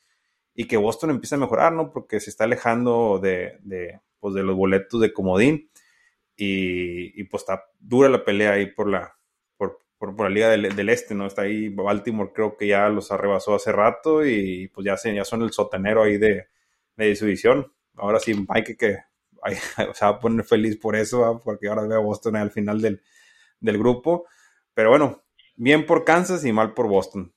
[0.57, 1.93] y que Boston empiece a mejorar, ¿no?
[1.93, 5.71] Porque se está alejando de, de, pues, de los boletos de comodín
[6.35, 9.15] y, y, pues está dura la pelea ahí por la,
[9.59, 11.27] por, por, la Liga del, Este, ¿no?
[11.27, 15.25] Está ahí Baltimore, creo que ya los arrebasó hace rato y pues ya, se, ya
[15.25, 16.47] son el sotanero ahí de,
[16.97, 17.71] de su división.
[17.95, 18.99] Ahora sí, Mike, que
[19.95, 23.03] se va a poner feliz por eso, porque ahora veo a Boston al final del,
[23.61, 24.27] del grupo.
[24.73, 25.23] Pero bueno,
[25.55, 27.36] bien por Kansas y mal por Boston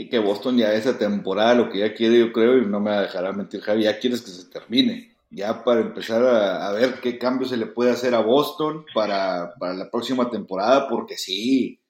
[0.00, 2.92] y que Boston ya esa temporada lo que ya quiere, yo creo, y no me
[2.92, 7.48] dejará mentir Javi, ya quieres que se termine, ya para empezar a, ver qué cambio
[7.48, 11.80] se le puede hacer a Boston para, la próxima temporada, porque sí,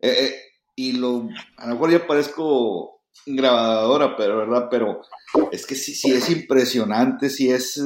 [0.00, 0.34] eh, eh,
[0.74, 5.02] y lo, a lo mejor ya parezco grabadora, pero verdad, pero
[5.52, 7.80] es que sí, sí es impresionante, sí es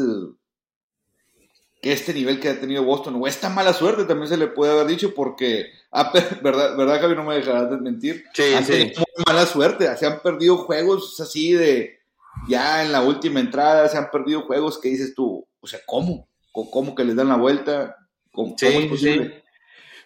[1.81, 4.73] que este nivel que ha tenido Boston, o esta mala suerte también se le puede
[4.73, 6.12] haber dicho, porque, ah,
[6.43, 7.14] ¿verdad, ¿verdad, Javi?
[7.14, 8.25] No me dejarás de mentir.
[8.35, 8.93] Sí, sí.
[9.27, 12.01] mala suerte, se han perdido juegos así de,
[12.49, 16.29] ya en la última entrada, se han perdido juegos que dices tú, o sea, ¿cómo?
[16.53, 17.97] ¿Cómo que les dan la vuelta?
[18.33, 19.45] ¿Cómo, sí, es posible?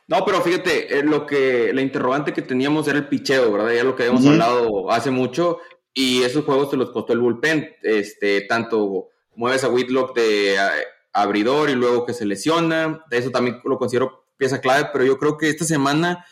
[0.09, 3.73] No, pero fíjate, eh, lo que, la interrogante que teníamos era el picheo, ¿verdad?
[3.73, 5.59] Ya lo que habíamos hablado hace mucho,
[5.95, 10.57] y esos juegos te los costó el bullpen, este, tanto mueves a Whitlock de
[11.13, 13.05] abridor y luego que se lesiona.
[13.11, 16.25] Eso también lo considero pieza clave, pero yo creo que esta semana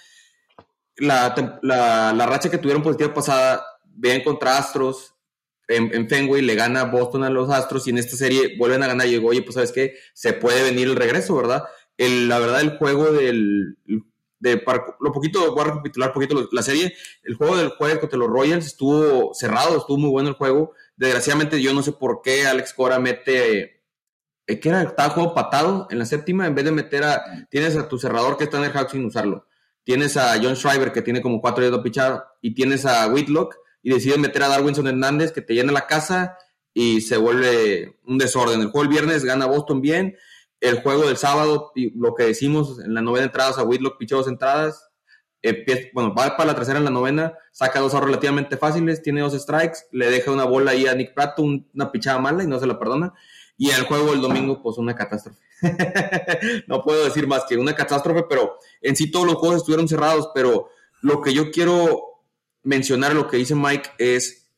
[0.97, 5.15] la, la, racha que tuvieron positiva pasada, vean contra Astros,
[5.69, 9.07] en, Fenway le gana Boston a los Astros y en esta serie vuelven a ganar
[9.07, 11.65] y oye, pues sabes que se puede venir el regreso, ¿verdad?
[11.97, 13.77] La verdad, el juego del...
[14.41, 14.65] De,
[15.01, 18.65] lo poquito, voy a recapitular poquito la serie, el juego del juego contra los Royals
[18.65, 20.73] estuvo cerrado, estuvo muy bueno el juego.
[20.97, 23.80] Desgraciadamente yo no sé por qué Alex Cora mete
[24.47, 27.89] que era, estaba juego patado en la séptima, en vez de meter a, tienes a
[27.89, 29.47] tu cerrador que está en el house sin usarlo,
[29.85, 33.93] tienes a John Schreiber que tiene como cuatro dedos pichado y tienes a Whitlock y
[33.93, 36.37] decides meter a Darwinson Hernández que te llena la casa
[36.75, 38.61] y se vuelve un desorden.
[38.61, 40.17] El juego el viernes gana Boston bien,
[40.61, 44.19] el juego del sábado, y lo que decimos en la novena entradas a Whitlock pichó
[44.19, 44.91] dos entradas,
[45.95, 49.79] bueno, va para la tercera en la novena, saca dos relativamente fáciles, tiene dos strikes,
[49.91, 52.79] le deja una bola ahí a Nick Prato, una pichada mala y no se la
[52.79, 53.15] perdona.
[53.61, 55.39] Y el juego el domingo, pues una catástrofe.
[56.67, 60.31] no puedo decir más que una catástrofe, pero en sí todos los juegos estuvieron cerrados.
[60.35, 60.71] Pero
[61.03, 62.23] lo que yo quiero
[62.63, 64.51] mencionar, lo que dice Mike, es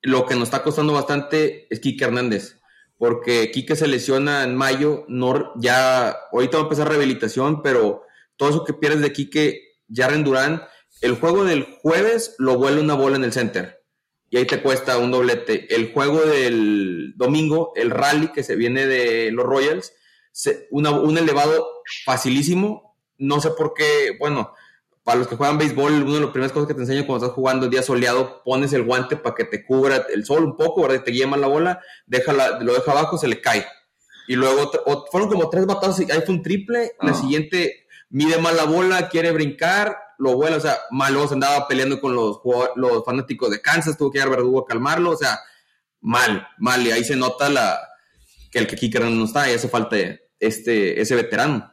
[0.00, 2.62] lo que nos está costando bastante es Kike Hernández.
[2.96, 8.04] Porque Kike se lesiona en mayo, no, ya ahorita va a empezar rehabilitación, pero
[8.36, 10.62] todo eso que pierdes de Kike, Jaren Durán,
[11.02, 13.81] el juego del jueves lo vuelve una bola en el center
[14.32, 15.74] y ahí te cuesta un doblete.
[15.74, 19.92] El juego del domingo, el rally que se viene de los Royals,
[20.70, 21.68] un elevado
[22.06, 22.96] facilísimo.
[23.18, 24.54] No sé por qué, bueno,
[25.04, 27.36] para los que juegan béisbol, una de las primeras cosas que te enseño cuando estás
[27.36, 31.04] jugando día soleado, pones el guante para que te cubra el sol un poco, ¿verdad?
[31.04, 33.66] Te guía la bola, déjala, lo deja abajo, se le cae.
[34.28, 34.70] Y luego
[35.10, 36.92] fueron como tres batados, ahí fue un triple.
[37.02, 37.14] La ah.
[37.14, 42.00] siguiente mide mal la bola, quiere brincar, lo vuela, o sea, malo se andaba peleando
[42.00, 42.38] con los,
[42.76, 45.40] los fanáticos de Kansas, tuvo que ir verdugo a calmarlo, o sea,
[46.00, 47.80] mal, mal, y ahí se nota la
[48.52, 49.96] que el que Kicker no está, y hace falta
[50.38, 51.72] este, ese veterano.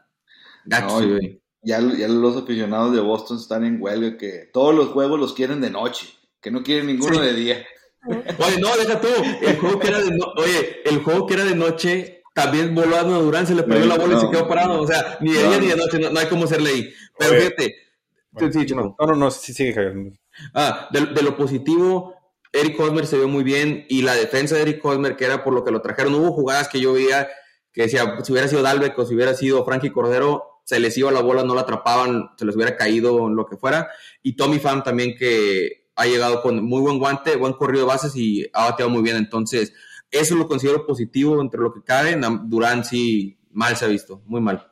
[0.66, 5.62] ya, ya los aficionados de Boston están en huelga, que todos los juegos los quieren
[5.62, 6.08] de noche,
[6.42, 7.66] que no quieren ninguno de día.
[8.08, 9.10] Oye, no, deja tú,
[9.42, 13.04] el juego que era de oye, el juego que era de noche también voló a
[13.04, 14.82] Durán, se le perdió la bola y se quedó parado.
[14.82, 16.94] O sea, ni de día ni de noche, no, hay como hacerle ahí.
[17.18, 17.76] Pero fíjate,
[18.76, 19.74] no, no, no, sí, sí,
[20.54, 22.16] Ah, de, lo positivo,
[22.54, 25.54] Eric Hosmer se vio muy bien y la defensa de Eric Hosmer, que era por
[25.54, 27.28] lo que lo trajeron, hubo jugadas que yo veía
[27.72, 31.12] que decía, si hubiera sido Dalbeck o si hubiera sido Frankie Cordero, se les iba
[31.12, 33.90] la bola, no la atrapaban, se les hubiera caído, lo que fuera.
[34.22, 38.16] Y Tommy Pham también que ha llegado con muy buen guante, buen corrido de bases
[38.16, 39.18] y ha bateado muy bien.
[39.18, 39.74] Entonces,
[40.12, 42.20] eso lo considero positivo entre lo que cabe.
[42.46, 44.72] Durán sí, mal se ha visto, muy mal.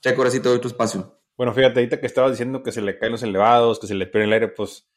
[0.00, 1.18] Checo, ahora sí te doy tu espacio.
[1.42, 4.06] Bueno, fíjate, ahorita que estabas diciendo que se le caen los elevados, que se le
[4.06, 4.88] pierde el aire, pues,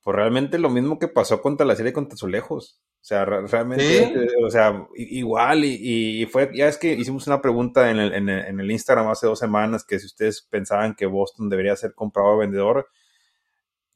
[0.00, 2.80] pues realmente lo mismo que pasó contra la serie contra Azulejos.
[3.00, 7.90] O sea, realmente, eh, o sea, igual, y, fue, ya es que hicimos una pregunta
[7.90, 8.28] en el, en,
[8.60, 12.38] el, Instagram hace dos semanas que si ustedes pensaban que Boston debería ser comprado o
[12.38, 12.86] vendedor,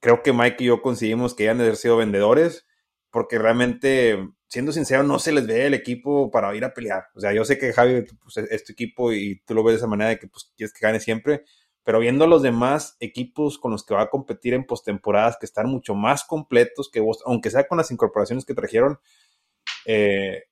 [0.00, 2.66] creo que Mike y yo conseguimos que hayan de haber sido vendedores,
[3.12, 7.04] porque realmente, siendo sincero, no se les ve el equipo para ir a pelear.
[7.14, 9.76] O sea, yo sé que Javi pues, es tu equipo y tú lo ves de
[9.76, 11.44] esa manera de que pues, quieres que gane siempre,
[11.84, 15.68] pero viendo los demás equipos con los que va a competir en postemporadas que están
[15.68, 18.98] mucho más completos que vos, aunque sea con las incorporaciones que trajeron,
[19.84, 20.44] eh,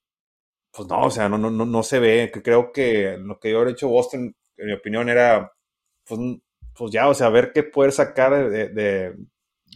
[0.73, 2.31] pues no, o sea, no, no, no, se ve.
[2.33, 5.53] Que creo que lo que yo he hecho Boston, en mi opinión, era
[6.07, 6.21] pues,
[6.77, 9.15] pues ya, o sea, ver qué puede sacar de, de,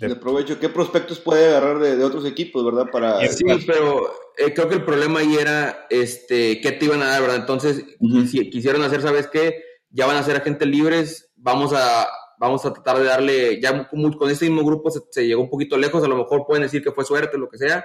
[0.00, 2.90] de, provecho, qué prospectos puede agarrar de, otros equipos, ¿verdad?
[2.90, 7.08] Para, sí, pero eh, creo que el problema ahí era este, qué te iban a
[7.08, 7.36] dar, ¿verdad?
[7.36, 7.84] Entonces,
[8.30, 9.62] si quisieron hacer, ¿sabes qué?
[9.90, 14.30] Ya van a ser agentes libres, vamos a, vamos a tratar de darle, ya con,
[14.30, 17.04] este mismo grupo se, llegó un poquito lejos, a lo mejor pueden decir que fue
[17.04, 17.84] suerte, lo que sea,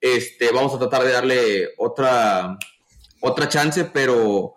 [0.00, 2.58] este, vamos a tratar de darle otra,
[3.20, 4.54] otra chance, pero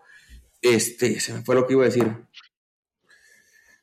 [0.62, 2.12] este, se me fue lo que iba a decir.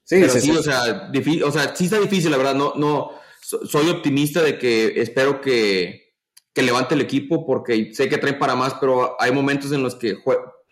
[0.05, 1.13] Sí, sí, O, sea,
[1.45, 6.15] o sea, sí está difícil, la verdad, no, no, soy optimista de que espero que,
[6.53, 9.95] que levante el equipo porque sé que traen para más, pero hay momentos en los
[9.95, 10.17] que,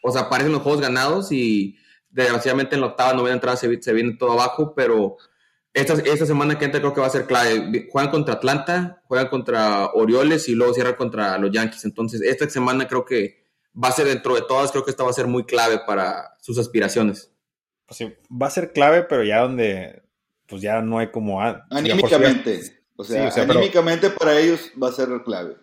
[0.03, 1.77] o sea, aparecen los juegos ganados y
[2.11, 5.17] desgraciadamente en la octava, novena entrada se, se viene todo abajo, pero
[5.73, 7.89] esta, esta semana que entra creo que va a ser clave.
[7.91, 11.85] Juegan contra Atlanta, juegan contra Orioles y luego cierran contra los Yankees.
[11.85, 13.45] Entonces, esta semana creo que
[13.83, 16.37] va a ser dentro de todas, creo que esta va a ser muy clave para
[16.41, 17.31] sus aspiraciones.
[17.87, 20.03] Pues sí, va a ser clave, pero ya donde,
[20.47, 21.41] pues ya no hay como...
[21.41, 22.83] Anímicamente.
[22.97, 25.57] O sea, anímicamente para ellos va a ser clave.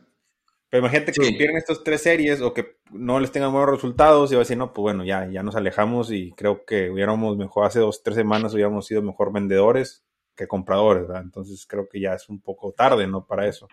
[0.70, 4.36] Pero imagínate que pierden estas tres series o que no les tengan buenos resultados y
[4.36, 7.66] va a decir, no, pues bueno, ya, ya nos alejamos y creo que hubiéramos mejor,
[7.66, 10.04] hace dos, tres semanas hubiéramos sido mejor vendedores
[10.36, 11.24] que compradores, ¿verdad?
[11.24, 13.26] Entonces creo que ya es un poco tarde, ¿no?
[13.26, 13.68] Para eso.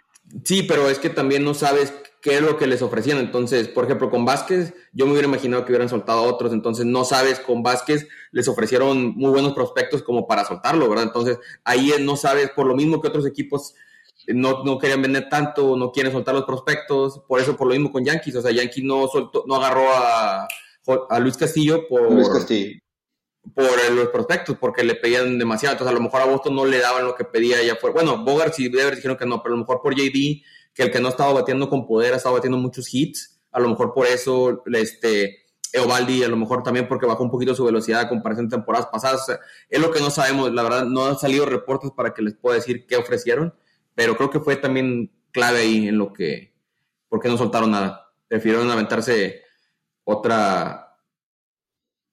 [0.44, 3.18] Sí, pero es que también no sabes qué es lo que les ofrecían.
[3.18, 6.53] Entonces, por ejemplo, con Vázquez, yo me hubiera imaginado que hubieran soltado a otros.
[6.53, 11.07] Entonces, no sabes, con Vázquez les ofrecieron muy buenos prospectos como para soltarlo, ¿verdad?
[11.07, 13.75] Entonces, ahí no sabes, por lo mismo que otros equipos
[14.28, 17.90] no, no, querían vender tanto, no quieren soltar los prospectos, por eso por lo mismo
[17.90, 20.48] con Yankees, o sea, Yankees no soltó, no agarró a,
[21.11, 22.08] a Luis Castillo por,
[23.54, 26.78] por los prospectos, porque le pedían demasiado, entonces a lo mejor a Boston no le
[26.78, 29.58] daban lo que pedía ya fue, bueno, Bogart y Devers dijeron que no, pero a
[29.58, 30.42] lo mejor por JD,
[30.74, 33.92] que el que no estaba batiendo con poder, estaba batiendo muchos hits, a lo mejor
[33.92, 38.08] por eso, este, Eovaldi, a lo mejor también porque bajó un poquito su velocidad a
[38.08, 39.26] comparación de temporadas pasadas,
[39.68, 42.56] es lo que no sabemos, la verdad, no han salido reportes para que les pueda
[42.56, 43.54] decir qué ofrecieron,
[43.94, 46.55] pero creo que fue también clave ahí en lo que,
[47.09, 48.12] porque no soltaron nada.
[48.28, 49.42] Prefirieron aventarse
[50.05, 50.96] otra,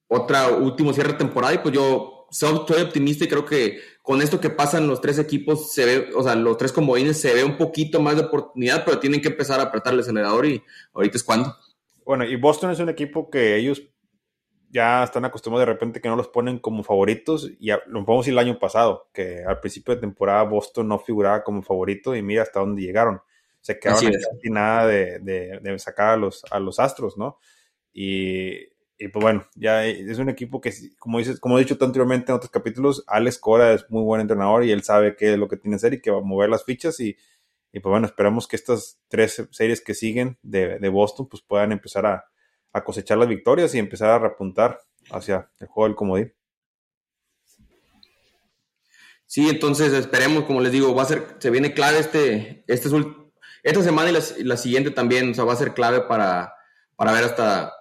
[0.08, 4.40] otra último cierre de temporada y pues yo soy optimista y creo que con esto
[4.40, 7.56] que pasan los tres equipos se ve, o sea, los tres comodines se ve un
[7.56, 10.62] poquito más de oportunidad, pero tienen que empezar a apretar el acelerador y
[10.92, 11.54] ahorita es cuando.
[12.04, 13.82] Bueno, y Boston es un equipo que ellos
[14.70, 17.50] ya están acostumbrados de repente que no los ponen como favoritos.
[17.58, 21.42] Y lo podemos decir el año pasado, que al principio de temporada Boston no figuraba
[21.42, 23.20] como favorito y mira hasta dónde llegaron.
[23.60, 27.38] Se quedaron sin nada de, de, sacar a los, a los Astros, ¿no?
[27.92, 28.54] Y,
[28.96, 32.36] y, pues bueno, ya es un equipo que, como dices, como he dicho anteriormente en
[32.36, 35.56] otros capítulos, Alex Cora es muy buen entrenador y él sabe qué es lo que
[35.56, 37.16] tiene que hacer y que va a mover las fichas y,
[37.72, 41.72] y pues bueno, esperamos que estas tres series que siguen de, de Boston pues puedan
[41.72, 42.30] empezar a,
[42.72, 44.80] a cosechar las victorias y empezar a repuntar
[45.10, 46.34] hacia el juego del comodín.
[49.26, 52.88] Sí, entonces esperemos, como les digo, va a ser, se viene clave este, este
[53.62, 56.54] esta semana y la, siguiente también, o sea, va a ser clave para,
[56.96, 57.72] para ver hasta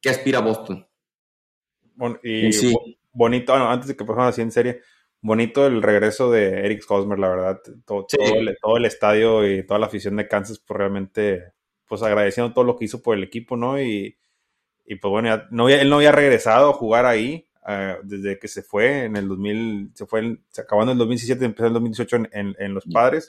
[0.00, 0.86] qué aspira Boston.
[2.22, 2.74] y
[3.12, 4.80] bonito, antes de que pasemos así en serie,
[5.20, 9.80] bonito el regreso de Eric Hosmer, la verdad, todo, el, todo, el, estadio y toda
[9.80, 11.52] la afición de Kansas, pues realmente,
[11.88, 13.80] pues agradeciendo todo lo que hizo por el equipo, ¿no?
[13.80, 14.18] Y,
[14.84, 18.62] y pues bueno, no él no había regresado a jugar ahí eh, desde que se
[18.62, 22.16] fue en el 2000, se fue se acabando en el 2017, empezó en el 2018
[22.32, 23.26] en, en, Los Padres.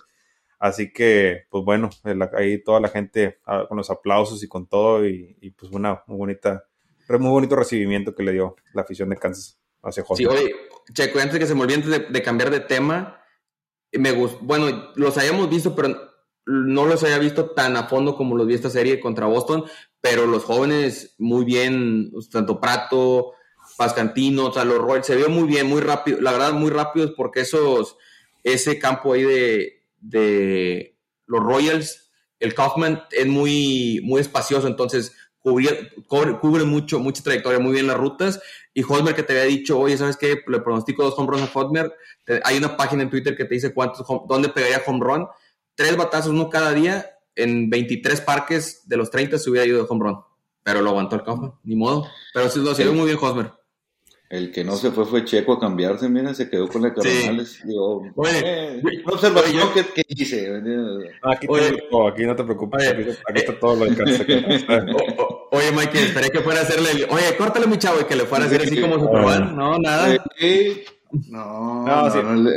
[0.57, 1.89] Así que, pues bueno,
[2.35, 6.17] ahí toda la gente ah, con los aplausos y con todo y, pues una muy
[6.17, 6.65] bonita,
[7.09, 10.23] muy bonito recibimiento que le dio la afición de Kansas hacia José.
[10.23, 10.55] Sí, oye,
[10.93, 13.21] Checo, antes de que se me olvide de, de cambiar de tema,
[13.91, 16.12] me gustó, bueno, los habíamos visto, pero
[16.45, 19.65] no los había visto tan a fondo como los vi esta serie contra Boston,
[20.01, 23.33] pero los jóvenes muy bien, tanto Prato,
[23.77, 27.41] Pascantino, o sea, los se vio muy bien, muy rápido, la verdad muy rápidos porque
[27.41, 27.97] esos,
[28.43, 35.91] ese campo ahí de, de los Royals, el Kaufman es muy, muy espacioso, entonces cubre,
[36.07, 38.41] cubre, mucho, mucha trayectoria, muy bien las rutas.
[38.73, 40.41] Y Hosmer que te había dicho, oye, ¿sabes qué?
[40.47, 41.93] Le pronostico dos home runs a Hosmer.
[42.43, 45.27] Hay una página en Twitter que te dice cuántos, dónde pegaría home run.
[45.75, 47.09] Tres batazos, uno cada día.
[47.35, 50.19] En 23 parques de los 30 se hubiera ido de home run.
[50.63, 52.07] Pero lo aguantó el Kaufman, ni modo.
[52.33, 53.51] Pero sí lo sirvió muy bien Hosmer.
[54.33, 57.51] El que no se fue fue Checo a cambiarse, mira, se quedó con la Cardenales.
[57.51, 57.67] Sí.
[57.67, 60.49] Digo, eh, una observación que, que hice.
[61.21, 64.01] Aquí, aquí no te preocupes, aquí, está todo lo que
[65.51, 67.05] Oye, Mike, esperé que fuera a hacerle.
[67.11, 69.55] Oye, córtale, mi chavo, y que le fuera a hacer así como Superman.
[69.55, 70.07] No, nada.
[71.29, 72.17] No, no, sí.
[72.23, 72.51] no le...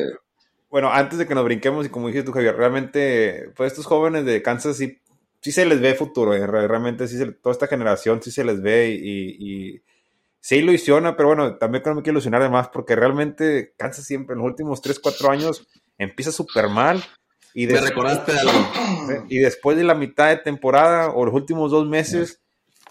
[0.77, 4.27] Bueno, antes de que nos brinquemos, y como dijiste tú, Javier, realmente, pues estos jóvenes
[4.27, 5.01] de Kansas sí,
[5.41, 8.61] sí se les ve futuro, eh, realmente sí se, toda esta generación sí se les
[8.61, 9.83] ve y, y
[10.39, 14.41] se ilusiona, pero bueno, también no me quiero ilusionar además porque realmente Kansas siempre en
[14.41, 15.66] los últimos 3, 4 años
[15.97, 17.03] empieza súper mal.
[17.55, 19.24] Y me recordaste algo.
[19.31, 22.43] Y después de la mitad de temporada o los últimos dos meses,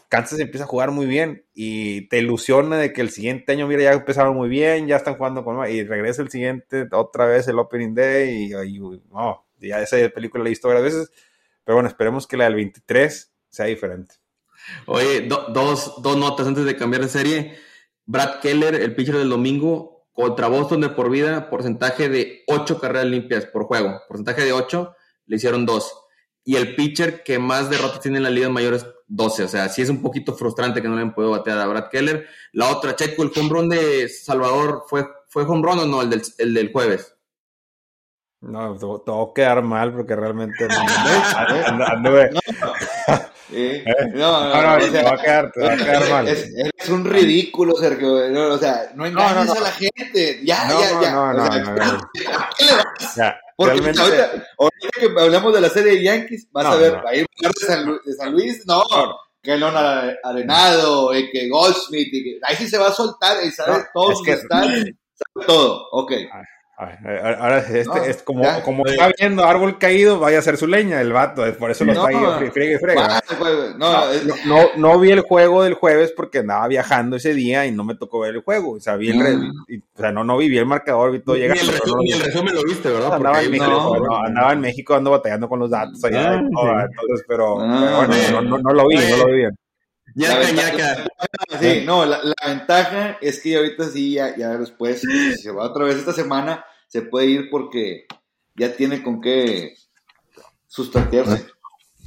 [0.09, 3.83] Kansas empieza a jugar muy bien y te ilusiona de que el siguiente año, mira,
[3.83, 7.59] ya empezaron muy bien, ya están jugando con y regresa el siguiente, otra vez el
[7.59, 11.11] Opening Day y, ya esa película la he visto varias veces,
[11.63, 14.15] pero bueno, esperemos que la del 23 sea diferente.
[14.85, 17.57] Oye, dos, dos notas antes de cambiar de serie.
[18.05, 23.05] Brad Keller, el pitcher del domingo, contra Boston de por vida, porcentaje de 8 carreras
[23.05, 24.01] limpias por juego.
[24.07, 24.95] Porcentaje de 8,
[25.25, 25.93] le hicieron 2.
[26.45, 29.43] Y el pitcher que más derrotas tiene en la liga mayor es 12.
[29.43, 31.89] O sea, sí es un poquito frustrante que no le han podido batear a Brad
[31.89, 32.27] Keller.
[32.53, 36.01] La otra, Checo, el home run de Salvador, ¿fue, fue home run o no?
[36.01, 37.15] El del, el del jueves.
[38.41, 42.29] No, todo quedar mal porque realmente no, anduve,
[43.51, 43.83] ¿Eh?
[44.13, 46.27] No, no, no, va a quedar, va a quedar mal.
[46.27, 48.29] Es, un ridículo, Sergio.
[48.29, 50.39] No, o sea, no engañes a la gente.
[50.43, 51.11] Ya, ya, ya.
[51.11, 51.49] No, no, no,
[52.37, 53.15] ¿A qué le vas?
[53.15, 54.01] Ya, Porque realmente...
[54.01, 57.27] ahorita, ahorita, que hablamos de la serie de Yankees, vas a ver, va a ir
[57.39, 58.83] de San, Luis, de San Luis, no.
[59.41, 63.51] Que no Arenado, y que Goldsmith, y que ahí sí se va a soltar y
[63.51, 64.31] sabe todos es que...
[64.31, 65.87] están, sabe todo.
[65.91, 66.13] Ok.
[66.77, 71.13] Ahora este, es como, como está viendo árbol caído, vaya a ser su leña el
[71.13, 73.21] vato, por eso lo está ahí friegue frega.
[73.77, 74.03] No,
[74.45, 77.95] no, no, vi el juego del jueves porque andaba viajando ese día y no me
[77.95, 78.73] tocó ver el juego.
[78.73, 79.51] O sea, vi el,
[79.95, 81.63] o sea, no, no vi, el marcador, vi todo llegando.
[82.01, 83.13] Ni el, resumen, lo viste, ¿verdad?
[83.13, 86.33] Andaba en, México, andaba en México, ando batallando con los datos allá.
[86.33, 89.57] Ah, entonces, pero, ah, bueno, no, no, lo vi, no lo vi bien.
[90.15, 91.05] Ya, ya,
[91.59, 95.83] Sí, no, la, ventaja es que ahorita sí, ya, ya después, si se va otra
[95.85, 98.05] vez esta semana, se puede ir porque
[98.55, 99.75] ya tiene con qué
[100.67, 101.45] sustanciarse.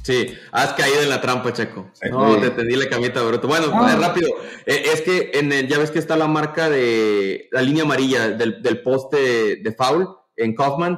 [0.03, 1.91] Sí, has caído en la trampa, Checo.
[2.09, 3.47] No, te tendí la camita, bruto.
[3.47, 3.95] Bueno, ah.
[3.95, 4.29] rápido.
[4.65, 8.29] Eh, es que en el, ya ves que está la marca de la línea amarilla
[8.29, 10.97] del, del poste de foul en Kaufman.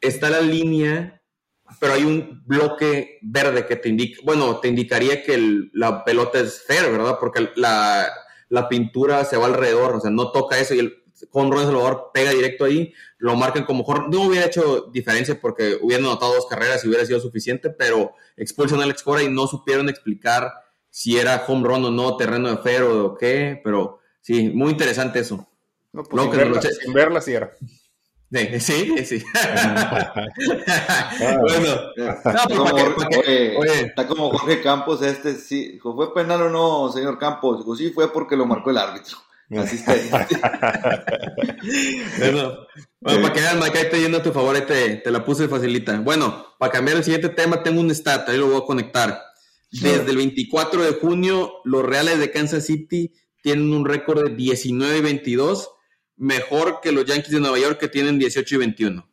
[0.00, 1.17] Está la línea
[1.80, 6.62] pero hay un bloque verde que te indica, bueno, te indicaría que la pelota es
[6.66, 7.18] fair, ¿verdad?
[7.20, 8.08] Porque la,
[8.68, 12.30] pintura se va alrededor, o sea, no toca eso y el con Ron Salvador pega
[12.30, 14.08] directo ahí, lo marcan como mejor.
[14.08, 18.80] No hubiera hecho diferencia porque hubieran anotado dos carreras y hubiera sido suficiente, pero expulsan
[18.80, 20.52] a Alex Cora y no supieron explicar
[20.90, 25.18] si era home run o no, terreno de fair o qué, pero sí, muy interesante
[25.18, 25.48] eso.
[25.92, 27.52] No, pues sin, verla, sin verla sí era.
[28.30, 29.24] Sí, sí.
[31.40, 37.60] bueno, está como Jorge Campos, este sí, ¿fue penal o no, señor Campos?
[37.60, 39.16] Dijo, sí, fue porque lo marcó el árbitro.
[39.56, 39.94] Así está.
[42.18, 42.66] bueno,
[43.00, 45.98] para que vean, Mike, ahí te yendo a tu favor, te, te, la puse facilita.
[46.00, 49.22] Bueno, para cambiar el siguiente tema, tengo un stat, ahí lo voy a conectar.
[49.70, 54.98] Desde el 24 de junio, los Reales de Kansas City tienen un récord de 19
[54.98, 55.70] y 22
[56.18, 59.08] mejor que los Yankees de Nueva York que tienen 18 y 21.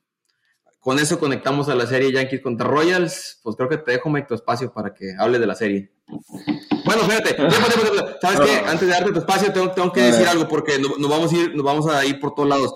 [0.80, 3.40] Con eso conectamos a la serie Yankees contra Royals.
[3.42, 5.92] Pues creo que te dejo Mike tu espacio para que hables de la serie.
[6.86, 7.36] Bueno, fíjate,
[8.22, 8.58] ¿sabes qué?
[8.68, 11.66] Antes de darte tu espacio, tengo, que decir algo porque nos, vamos a ir, nos
[11.66, 12.76] vamos a ir por todos lados.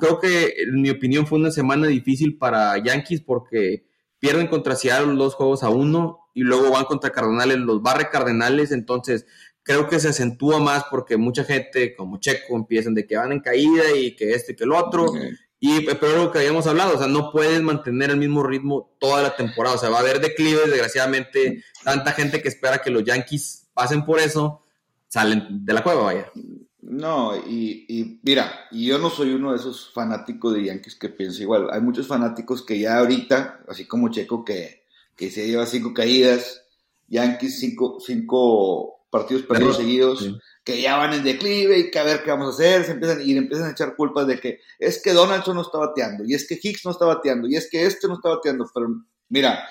[0.00, 3.86] creo que, en mi opinión, fue una semana difícil para Yankees porque
[4.18, 8.72] pierden contra Seattle los juegos a uno y luego van contra Cardenales, los barre Cardenales.
[8.72, 9.26] Entonces,
[9.68, 13.40] creo que se acentúa más porque mucha gente como Checo empiezan de que van en
[13.40, 15.12] caída y que este y que el otro.
[15.60, 19.22] Y pero lo que habíamos hablado, o sea, no pueden mantener el mismo ritmo toda
[19.22, 19.76] la temporada.
[19.76, 24.06] O sea, va a haber declives, desgraciadamente, tanta gente que espera que los Yankees pasen
[24.06, 24.62] por eso,
[25.06, 26.32] salen de la cueva, vaya.
[26.80, 31.10] No, y, y mira, y yo no soy uno de esos fanáticos de Yankees que
[31.10, 31.68] piensa igual.
[31.70, 36.62] Hay muchos fanáticos que ya ahorita, así como Checo, que, que se lleva cinco caídas,
[37.08, 40.34] Yankees cinco, cinco partidos perdidos seguidos,
[40.64, 43.22] que ya van en declive y que a ver qué vamos a hacer, se empiezan,
[43.22, 46.34] y le empiezan a echar culpas de que es que Donaldson no está bateando, y
[46.34, 48.88] es que Hicks no está bateando, y es que este no está bateando, pero
[49.28, 49.64] mira,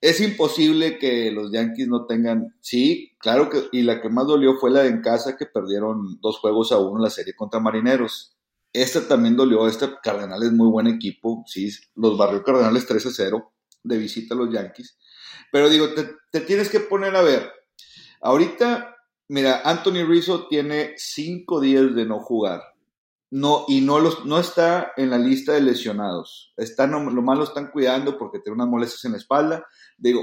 [0.00, 4.54] es imposible que los Yankees no tengan, sí, claro que, y la que más dolió
[4.58, 7.60] fue la de en casa que perdieron dos juegos a uno en la serie contra
[7.60, 8.36] Marineros.
[8.72, 13.52] Esta también dolió, este Cardenal es muy buen equipo, sí, los barrios Cardenales 13 0
[13.82, 14.98] de visita a los Yankees.
[15.50, 17.50] Pero digo, te, te tienes que poner a ver,
[18.20, 18.96] ahorita,
[19.28, 22.62] mira, Anthony Rizzo tiene cinco días de no jugar
[23.30, 26.52] no, y no, los, no está en la lista de lesionados.
[26.56, 29.66] Lo más lo están cuidando porque tiene unas molestias en la espalda.
[29.98, 30.22] Digo,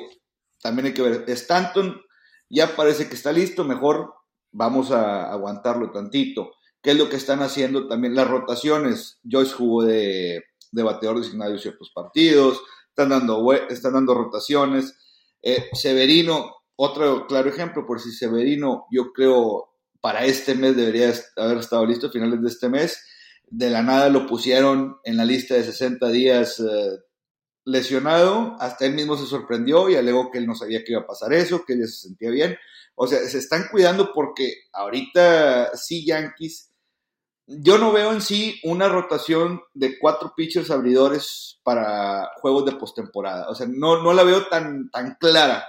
[0.62, 2.02] también hay que ver, Stanton
[2.50, 4.14] ya parece que está listo, mejor
[4.52, 6.54] vamos a aguantarlo tantito.
[6.82, 8.16] ¿Qué es lo que están haciendo también?
[8.16, 9.20] Las rotaciones.
[9.24, 14.96] Joyce jugó de, de bateador designado ciertos partidos, están dando, están dando rotaciones.
[15.41, 21.57] Eh, Severino, otro claro ejemplo, por si Severino, yo creo, para este mes debería haber
[21.57, 23.03] estado listo, a finales de este mes.
[23.47, 26.99] De la nada lo pusieron en la lista de 60 días eh,
[27.65, 31.07] lesionado, hasta él mismo se sorprendió y alegó que él no sabía que iba a
[31.07, 32.57] pasar eso, que él se sentía bien.
[32.95, 36.71] O sea, se están cuidando porque ahorita sí Yankees,
[37.47, 43.49] yo no veo en sí una rotación de cuatro pitchers abridores para juegos de postemporada.
[43.49, 45.65] O sea, no, no la veo tan, tan clara.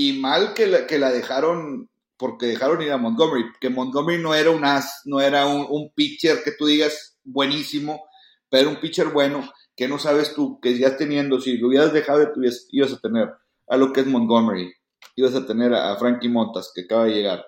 [0.00, 4.32] Y mal que la, que la dejaron porque dejaron ir a Montgomery, que Montgomery no
[4.32, 8.04] era un as, no era un, pitcher que tú digas buenísimo,
[8.48, 12.32] pero un pitcher bueno, que no sabes tú, que ya teniendo, si lo hubieras dejado,
[12.70, 13.28] ibas a tener
[13.66, 14.72] a lo que es Montgomery,
[15.16, 17.44] ibas a tener a, Frankie Montas, que acaba de llegar,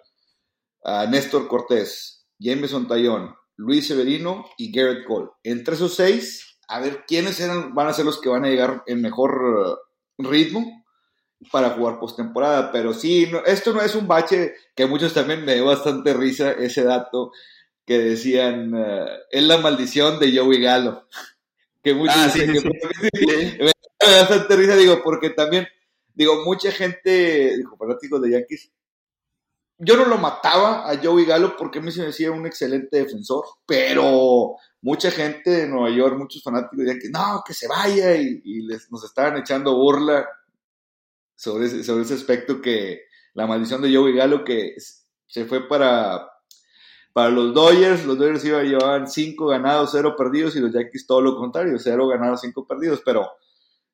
[0.83, 5.29] a Néstor Cortés, Jameson Tallón, Luis Severino y Garrett Cole.
[5.45, 7.41] Entre esos seis, a ver quiénes
[7.75, 9.79] van a ser los que van a llegar en mejor
[10.19, 10.80] uh, ritmo
[11.51, 12.71] para jugar postemporada.
[12.73, 16.85] Pero sí, esto no es un bache que muchos también me dio bastante risa ese
[16.85, 17.33] dato
[17.87, 21.07] que decían, uh, es la maldición de Joey Galo.
[21.83, 22.47] Que muchos ah, que
[23.59, 25.67] me da bastante risa, digo, porque también,
[26.13, 28.71] digo, mucha gente, dijo, fanáticos de Yankees,
[29.79, 32.99] yo no lo mataba a Joey Galo porque a mí se me decía un excelente
[32.99, 38.15] defensor, pero mucha gente de Nueva York, muchos fanáticos de Yankees, no, que se vaya
[38.15, 40.29] y, les, nos estaban echando burla
[41.41, 44.75] sobre ese, sobre ese aspecto que la maldición de Joey Galo que
[45.27, 46.31] se fue para,
[47.15, 51.07] para los Dodgers, los Dodgers iban a llevar 5 ganados, 0 perdidos y los Yankees
[51.07, 53.27] todo lo contrario, 0 ganados, 5 perdidos, pero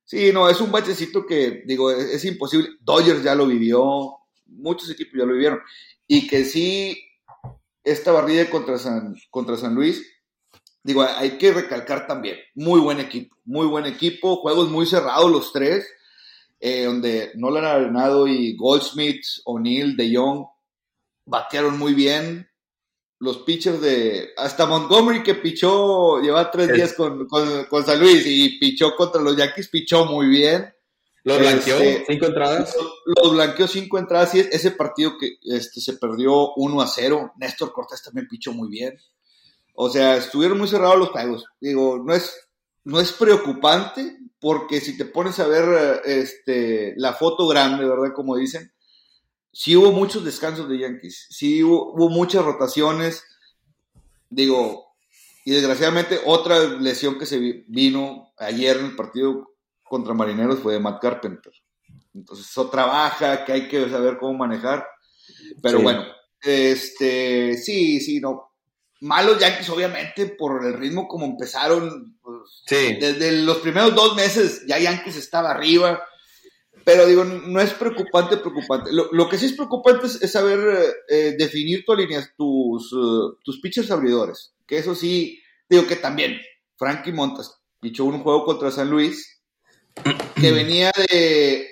[0.04, 4.16] sí, no, es un bachecito que digo, es, imposible, Dodgers ya lo vivió,
[4.46, 5.60] muchos equipos ya lo vivieron.
[6.08, 7.00] Y que sí,
[7.84, 10.04] esta barrida contra San, contra San Luis,
[10.82, 15.52] digo, hay que recalcar también, muy buen equipo, muy buen equipo, juegos muy cerrados los
[15.52, 15.86] tres,
[16.60, 20.46] eh, donde Nolan Arenado y Goldsmith, O'Neill, De Jong
[21.26, 22.48] batearon muy bien.
[23.18, 24.30] Los pitchers de.
[24.36, 29.36] Hasta Montgomery, que pichó, lleva tres días con, con, San Luis y pichó contra los
[29.36, 30.72] Yankees, pichó muy bien.
[31.24, 32.76] ¿Los blanqueó este, cinco entradas?
[33.04, 37.32] Los, blanqueó cinco entradas y ese partido que este, se perdió 1 a 0.
[37.38, 38.96] Néstor Cortés también pichó muy bien.
[39.74, 41.44] O sea, estuvieron muy cerrados los juegos.
[41.60, 42.45] Digo, no es,
[42.86, 48.14] no es preocupante, porque si te pones a ver este, la foto grande, ¿verdad?
[48.14, 48.72] Como dicen,
[49.52, 53.24] sí hubo muchos descansos de Yankees, sí hubo, muchas rotaciones,
[54.30, 54.94] digo,
[55.44, 60.80] y desgraciadamente otra lesión que se vino ayer en el partido contra Marineros fue de
[60.80, 61.52] Matt Carpenter.
[62.14, 64.86] Entonces, eso trabaja, que hay que saber cómo manejar.
[65.60, 66.04] Pero bueno,
[66.40, 68.52] este, sí, sí, no.
[69.00, 72.18] Malos Yankees, obviamente, por el ritmo como empezaron,
[72.68, 76.02] desde los primeros dos meses ya Yankees estaba arriba.
[76.84, 78.90] Pero digo, no es preocupante, preocupante.
[78.92, 81.96] Lo, que sí es preocupante es, saber eh, definir tu
[82.36, 84.54] tus, uh, tus pitchers abridores.
[84.66, 86.40] Que eso sí, digo que también,
[86.76, 89.42] Frankie Montas pichó un juego contra San Luis,
[90.40, 91.68] que venía de,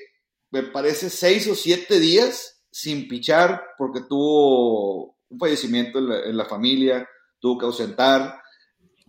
[0.51, 6.37] me parece, seis o siete días sin pichar porque tuvo un fallecimiento en la, en
[6.37, 7.09] la familia,
[7.45, 8.41] tuvo que ausentar.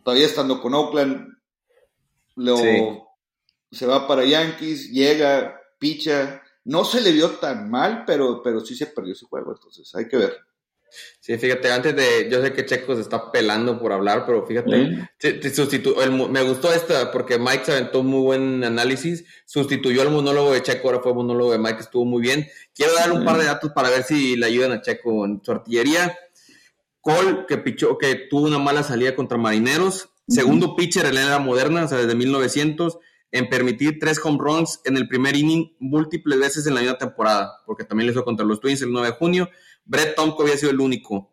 [0.03, 1.38] Todavía estando con Oakland,
[3.71, 6.41] se va para Yankees, llega, picha.
[6.65, 10.09] No se le vio tan mal, pero, pero sí se perdió su juego, entonces hay
[10.09, 10.38] que ver.
[11.21, 15.09] Sí, fíjate, antes de, yo sé que Checo se está pelando por hablar, pero fíjate,
[16.29, 20.89] me gustó esta porque Mike se aventó muy buen análisis, sustituyó al monólogo de Checo,
[20.89, 22.49] ahora fue el monólogo de Mike, estuvo muy bien.
[22.73, 25.51] Quiero dar un par de datos para ver si le ayudan a Checo en su
[25.53, 26.13] artillería.
[27.06, 31.39] Cole, que pichó, que tuvo una mala salida contra Marineros, Segundo pitcher en la era
[31.39, 32.97] moderna, o sea, desde 1900,
[33.32, 37.62] en permitir tres home runs en el primer inning múltiples veces en la misma temporada,
[37.66, 39.49] porque también le hizo contra los Twins el 9 de junio,
[39.84, 41.32] Brett Tomko había sido el único.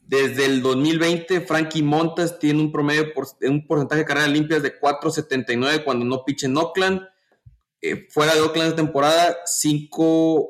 [0.00, 4.78] Desde el 2020, Frankie Montas tiene un promedio, por, un porcentaje de carreras limpias de
[4.78, 7.00] 4.79 cuando no piche en Oakland.
[7.80, 10.48] Eh, fuera de Oakland de temporada, 5,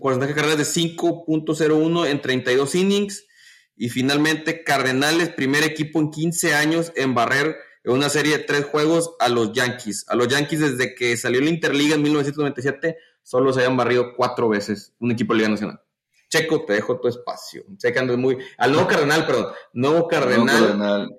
[0.00, 3.24] porcentaje de carreras de 5.01 en 32 innings.
[3.76, 8.64] Y finalmente, Cardenales, primer equipo en 15 años en barrer en una serie de tres
[8.66, 10.04] juegos a los Yankees.
[10.08, 14.48] A los Yankees, desde que salió la Interliga en 1997, solo se habían barrido cuatro
[14.48, 15.80] veces un equipo de Liga Nacional.
[16.28, 17.64] Checo, te dejo tu espacio.
[17.78, 18.38] Sé que andas muy.
[18.56, 19.52] Al nuevo Cardenal, perdón.
[19.74, 21.10] Nuevo Cardenal,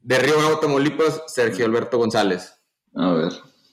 [0.00, 2.54] de Río Bravo, Tamaulipas, Sergio Alberto González.
[2.94, 3.32] A ver.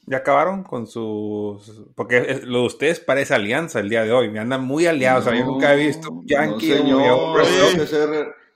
[0.10, 1.86] Ya acabaron con sus.
[1.94, 4.32] Porque lo de ustedes parece alianza el día de hoy.
[4.32, 5.26] Me andan muy aliados.
[5.26, 6.82] yo nunca he visto Yankee.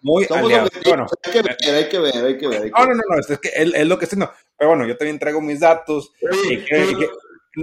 [0.02, 0.72] muy aliados.
[0.84, 2.72] Bueno, hay que ver, hay que ver, hay que ver.
[2.72, 4.18] No, no, no, no, es que es, lo que estoy.
[4.18, 4.32] No.
[4.58, 6.12] Pero bueno, yo también traigo mis datos.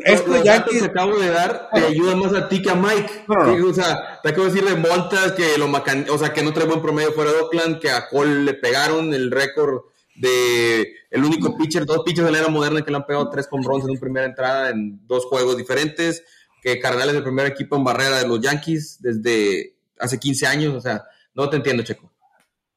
[0.05, 3.24] Esto ya que te acabo de dar te ayuda más a ti que a Mike.
[3.66, 6.68] O sea, te acabo de decir de Montas que lo o sea, que no trae
[6.68, 9.89] buen promedio fuera de Oakland, que a Cole le pegaron el récord
[10.21, 13.47] de el único pitcher, dos pitchers de la era moderna que le han pegado tres
[13.47, 16.23] con bronce en una primera entrada en dos juegos diferentes,
[16.62, 20.75] que Cardenales es el primer equipo en barrera de los Yankees desde hace 15 años,
[20.75, 21.05] o sea,
[21.35, 22.12] no te entiendo, Checo.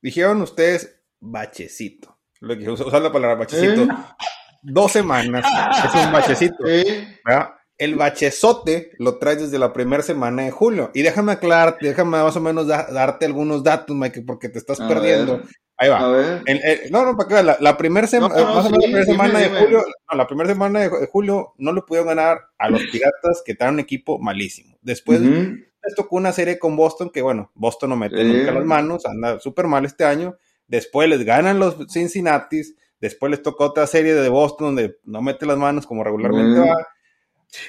[0.02, 2.18] Dijeron ustedes bachecito.
[2.40, 3.84] Lo que usar la palabra bachecito.
[3.84, 3.88] ¿Eh?
[4.64, 5.46] dos semanas.
[5.86, 6.64] es un bachecito.
[7.76, 10.92] El bachezote lo traes desde la primera semana de julio.
[10.94, 15.42] Y déjame aclarar, déjame más o menos darte algunos datos, Mike, porque te estás perdiendo.
[15.84, 16.42] Ahí va.
[16.92, 20.50] no, no, para que la, la primera la primera semana de julio, no, la primera
[20.50, 24.78] semana de, julio no le pudieron ganar a los Piratas, que traen un equipo malísimo.
[24.82, 29.06] Después les tocó una serie con Boston, que bueno, Boston no mete nunca las manos,
[29.06, 30.38] anda súper mal este año.
[30.68, 35.46] Después les ganan los Cincinnatis Después les toca otra serie de Boston donde no mete
[35.46, 36.88] las manos como regularmente va.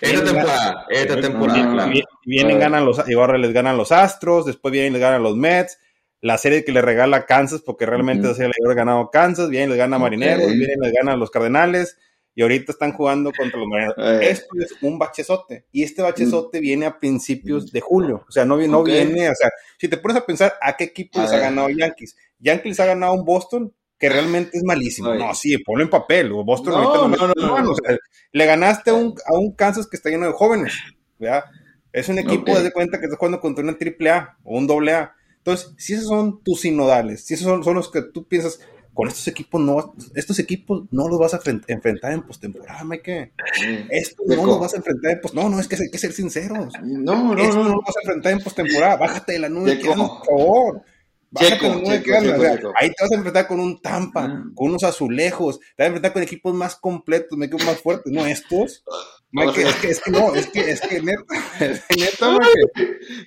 [0.00, 1.92] Esta temporada, esta temporada,
[2.24, 5.36] Vienen, ganan los, y ahora les ganan los Astros, después vienen y les ganan los
[5.36, 5.76] Mets,
[6.24, 9.76] la serie que le regala Kansas, porque realmente serie le había ganado Kansas, y les
[9.76, 11.98] gana Marineros, vienen y les ganan los Cardenales,
[12.34, 14.22] y ahorita están jugando contra los Marineros.
[14.22, 18.56] Esto es un bachezote, y este bachezote viene a principios de julio, o sea, no,
[18.56, 21.68] no viene, o sea, si te pones a pensar a qué equipo les ha ganado
[21.68, 25.14] Yankees, Yankees ha ganado un Boston que realmente es malísimo.
[25.14, 26.32] No, sí, ponlo en papel.
[26.32, 27.74] O Boston ahorita no, no, no,
[28.32, 30.74] le ganaste a un, a un Kansas que está lleno de jóvenes.
[31.18, 31.44] ¿verdad?
[31.92, 34.92] Es un equipo, de cuenta que estás jugando contra una triple A o un doble
[34.94, 35.14] A.
[35.44, 38.60] Entonces, si esos son tus sinodales, si esos son, son los que tú piensas,
[38.94, 43.32] con estos equipos no, estos equipos no los vas a enfrentar en postemporada, Mike.
[43.90, 45.50] Esto no los vas a enfrentar en postemporada.
[45.50, 46.72] No, no, es que hay que ser sinceros.
[46.80, 48.96] No, no, Esto no, no, los vas a enfrentar en postemporada.
[48.96, 50.82] Bájate de la nube, por favor.
[51.36, 54.54] Checo, ahí te vas a enfrentar con un Tampa, mm.
[54.54, 58.24] con unos azulejos, te vas a enfrentar con equipos más completos, equipos más fuertes, no
[58.24, 58.84] estos.
[59.42, 61.24] Es, que, es que no, es que, es que neta,
[61.96, 62.38] neta, no,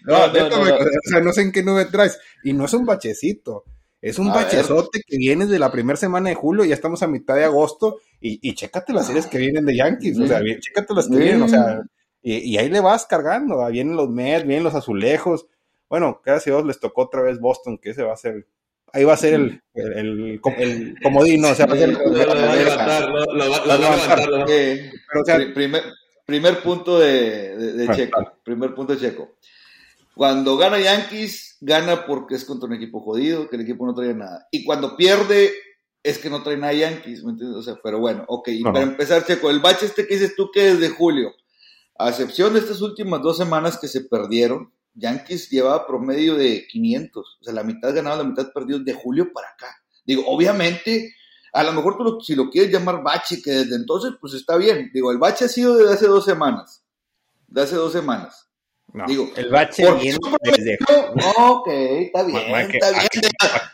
[0.06, 2.20] no, neta, o sea, no sé en qué nube traes.
[2.44, 3.66] Y no es un bachecito,
[4.02, 7.36] es un bachezote que viene de la primera semana de julio, ya estamos a mitad
[7.36, 11.08] de agosto, y, y chécate las series que vienen de Yankees, o sea, chécate las
[11.08, 11.82] que vienen, o sea,
[12.22, 15.48] y, y ahí le vas cargando, vienen los Mets, vienen los azulejos,
[15.90, 18.48] bueno, gracias a Dios les tocó otra vez Boston, que ese va a ser
[18.94, 22.52] ahí va a ser el, el, el, comodino, o sea, va a ser lo va
[22.52, 25.54] a levantar, lo va a levantar.
[25.54, 25.84] primer,
[26.26, 29.38] primer punto de, de, Checo, primer punto de Checo.
[30.16, 34.14] Cuando gana Yankees, gana porque es contra un equipo jodido, que el equipo no trae
[34.16, 34.48] nada.
[34.52, 35.54] Y cuando pierde,
[36.02, 37.58] es que no trae nada Yankees, ¿me entiendes?
[37.58, 38.48] O sea, pero bueno, ok.
[38.50, 41.34] Y para empezar, Checo, el bache este que dices tú que es de julio,
[42.00, 47.38] a excepción de estas últimas dos semanas que se perdieron, Yankees llevaba promedio de 500,
[47.40, 49.68] o sea, la mitad ganado, la mitad perdido de julio para acá.
[50.06, 51.14] Digo, obviamente,
[51.54, 54.90] a lo mejor tú si lo quieres llamar bache, que desde entonces, pues está bien.
[54.94, 56.84] Digo, el bache ha sido desde hace dos semanas,
[57.48, 58.48] de hace dos semanas.
[58.94, 60.78] No, Digo, el bache viene desde...
[61.38, 62.38] ok, está bien,
[62.72, 63.08] está bien.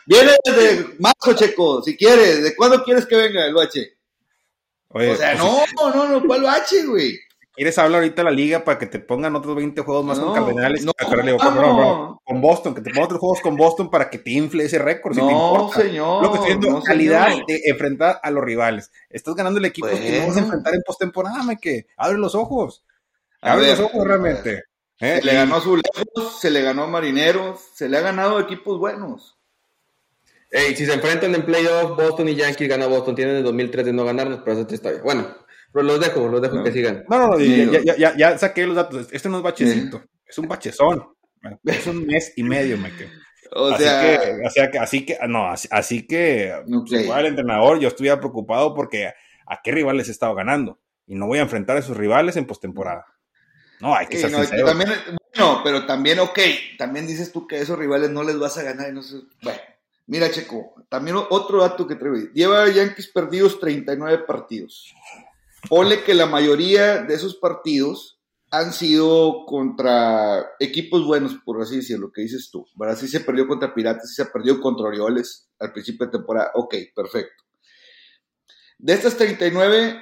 [0.06, 2.42] Viene desde marzo, Checo, si quieres.
[2.42, 3.96] ¿De cuándo quieres que venga el bache?
[4.88, 7.18] o sea, pues no, no, no, ¿cuál bache, güey?
[7.54, 10.34] ¿Quieres hablar ahorita de la liga para que te pongan otros 20 juegos más con
[10.34, 10.84] Cardenales?
[10.84, 10.92] No,
[12.24, 15.16] con, Boston, que te pongan otros juegos con Boston para que te infle ese récord.
[15.16, 15.80] no, te importa.
[15.82, 16.22] señor.
[16.22, 18.90] Lo que estoy viendo, calidad de enfrentar a los rivales.
[19.08, 22.84] Estás ganando el equipo que no vas a enfrentar en postemporada, que abre los ojos.
[23.40, 24.64] Abre los ojos realmente.
[25.00, 25.18] ¿Eh?
[25.20, 28.42] Se le ganó a Zulejos, se le ganó a Marineros, se le ha ganado a
[28.42, 29.38] equipos buenos.
[30.50, 33.14] Ey, si se enfrentan en playoff, Boston y Yankees gana Boston.
[33.14, 35.02] Tienen el 2003 de no ganarnos, pero eso está bien.
[35.02, 35.43] Bueno,
[35.74, 37.04] pero los dejo, los dejo que sigan.
[37.08, 39.08] No, no, no, ya, ya, ya, saqué los datos.
[39.10, 41.04] Este no es bachecito, es un bachezón.
[41.64, 43.10] Es un mes y medio, me quedo.
[43.56, 48.74] O así sea, que, así que, no, así, que, igual el entrenador, yo estuviera preocupado
[48.74, 49.12] porque
[49.46, 52.46] a qué rivales he estado ganando y no voy a enfrentar a esos rivales en
[52.46, 53.06] postemporada.
[53.80, 54.90] No, hay que ser También,
[55.38, 56.38] No, pero también, ok,
[56.78, 58.88] también dices tú que a esos rivales no les vas a ganar.
[58.88, 59.60] Y no sé, bueno,
[60.06, 62.16] mira, Checo, también otro dato que traigo.
[62.32, 64.92] Lleva Yankees perdidos 39 partidos.
[65.68, 72.06] Ponle que la mayoría de esos partidos han sido contra equipos buenos, por así decirlo,
[72.06, 72.66] lo que dices tú.
[72.76, 72.96] ¿verdad?
[72.96, 76.50] Se perdió contra Piratas, sí se perdió contra Orioles al principio de temporada.
[76.54, 77.44] Ok, perfecto.
[78.78, 80.00] De estas 39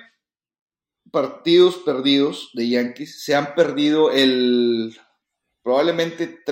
[1.10, 4.96] partidos perdidos de Yankees, se han perdido el
[5.62, 6.42] probablemente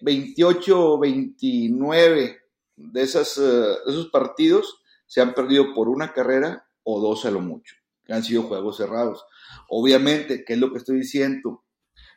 [0.00, 2.40] 28 o 29
[2.76, 7.40] de, esas, eh, esos partidos se han perdido por una carrera o dos a lo
[7.40, 7.74] mucho,
[8.08, 9.24] han sido juegos cerrados.
[9.68, 11.64] Obviamente, ¿qué es lo que estoy diciendo?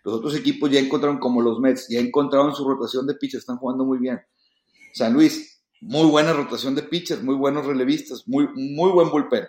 [0.04, 3.58] Los otros equipos ya encontraron, como los Mets, ya encontraron su rotación de pitchers, están
[3.58, 4.22] jugando muy bien.
[4.94, 9.48] San Luis, muy buena rotación de pitchers, muy buenos relevistas, muy, muy buen bullpen.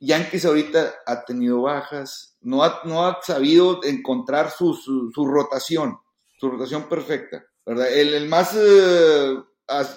[0.00, 5.98] Yankees ahorita ha tenido bajas, no ha, no ha sabido encontrar su, su, rotación,
[6.38, 7.92] su rotación perfecta, ¿verdad?
[7.92, 9.36] El, el más eh,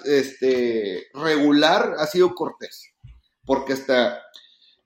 [0.04, 2.92] este, regular ha sido Cortés,
[3.46, 4.22] porque hasta,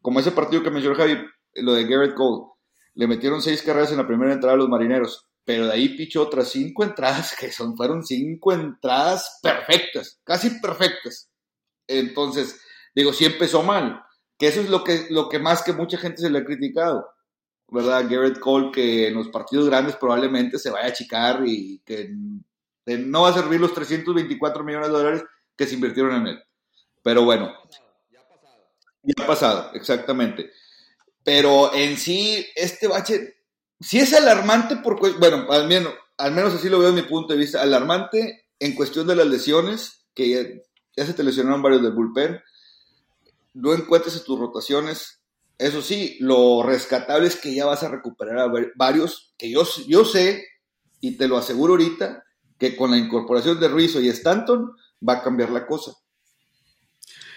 [0.09, 1.19] como ese partido que mencionó Javi,
[1.57, 2.47] lo de Garrett Cole,
[2.95, 6.23] le metieron seis carreras en la primera entrada a los marineros, pero de ahí pichó
[6.23, 11.29] otras cinco entradas, que son, fueron cinco entradas perfectas, casi perfectas.
[11.87, 12.59] Entonces,
[12.95, 14.03] digo, sí empezó mal,
[14.39, 17.07] que eso es lo que, lo que más que mucha gente se le ha criticado,
[17.71, 18.07] ¿verdad?
[18.09, 22.09] Garrett Cole, que en los partidos grandes probablemente se vaya a achicar y que
[22.87, 26.43] no va a servir los 324 millones de dólares que se invirtieron en él.
[27.03, 27.53] Pero bueno.
[29.03, 29.71] Ya ha pasado.
[29.75, 30.51] Exactamente.
[31.25, 33.37] Pero en sí, este bache,
[33.81, 37.63] sí es alarmante por, bueno, al menos, así lo veo desde mi punto de vista,
[37.63, 40.63] alarmante en cuestión de las lesiones, que
[40.97, 42.41] ya, se te lesionaron varios del bullpen,
[43.55, 45.23] no encuentres tus rotaciones.
[45.59, 50.05] Eso sí, lo rescatable es que ya vas a recuperar a varios que yo, yo
[50.05, 50.47] sé,
[51.01, 52.25] y te lo aseguro ahorita,
[52.59, 54.73] que con la incorporación de Rizzo y Stanton
[55.07, 55.93] va a cambiar la cosa.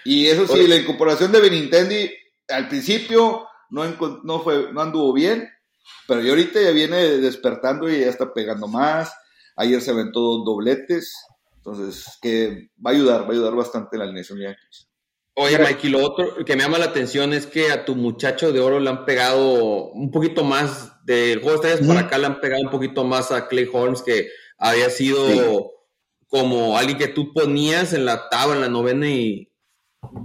[0.03, 2.11] Y eso sí, la incorporación de Benintendi
[2.49, 3.83] al principio no,
[4.23, 5.49] no, fue, no anduvo bien,
[6.07, 9.13] pero ya ahorita ya viene despertando y ya está pegando más.
[9.55, 11.13] Ayer se aventó dos dobletes,
[11.57, 14.87] entonces que va a ayudar, va a ayudar bastante la alineación de Yankees.
[15.33, 18.51] Oye, Mike, y lo otro que me llama la atención es que a tu muchacho
[18.51, 22.41] de oro le han pegado un poquito más, del juego de para acá le han
[22.41, 25.71] pegado un poquito más a Clay Holmes, que había sido
[26.27, 29.50] como alguien que tú ponías en la tabla, en la novena y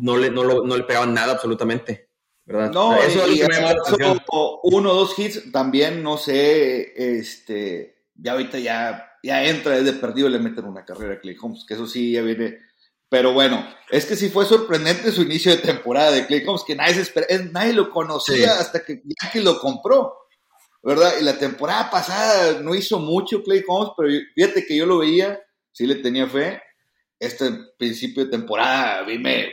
[0.00, 2.10] no le, no, le pegaban nada absolutamente.
[2.44, 2.70] ¿verdad?
[2.70, 4.16] No, eso y, me
[4.62, 10.28] uno o dos hits también, no sé, este, ya ahorita ya, ya entra desde perdido
[10.28, 12.58] le meten una carrera a Clay Holmes, que eso sí ya viene
[13.08, 16.74] pero bueno, es que sí fue sorprendente su inicio de temporada de Clay Holmes, que
[16.74, 17.04] nadie,
[17.52, 20.14] nadie lo conocía hasta que Yankee lo compró,
[20.82, 21.14] ¿verdad?
[21.20, 25.40] Y la temporada pasada no hizo mucho Clay Holmes, pero fíjate que yo lo veía,
[25.70, 26.60] sí le tenía fe.
[27.18, 29.50] Este principio de temporada, mí me.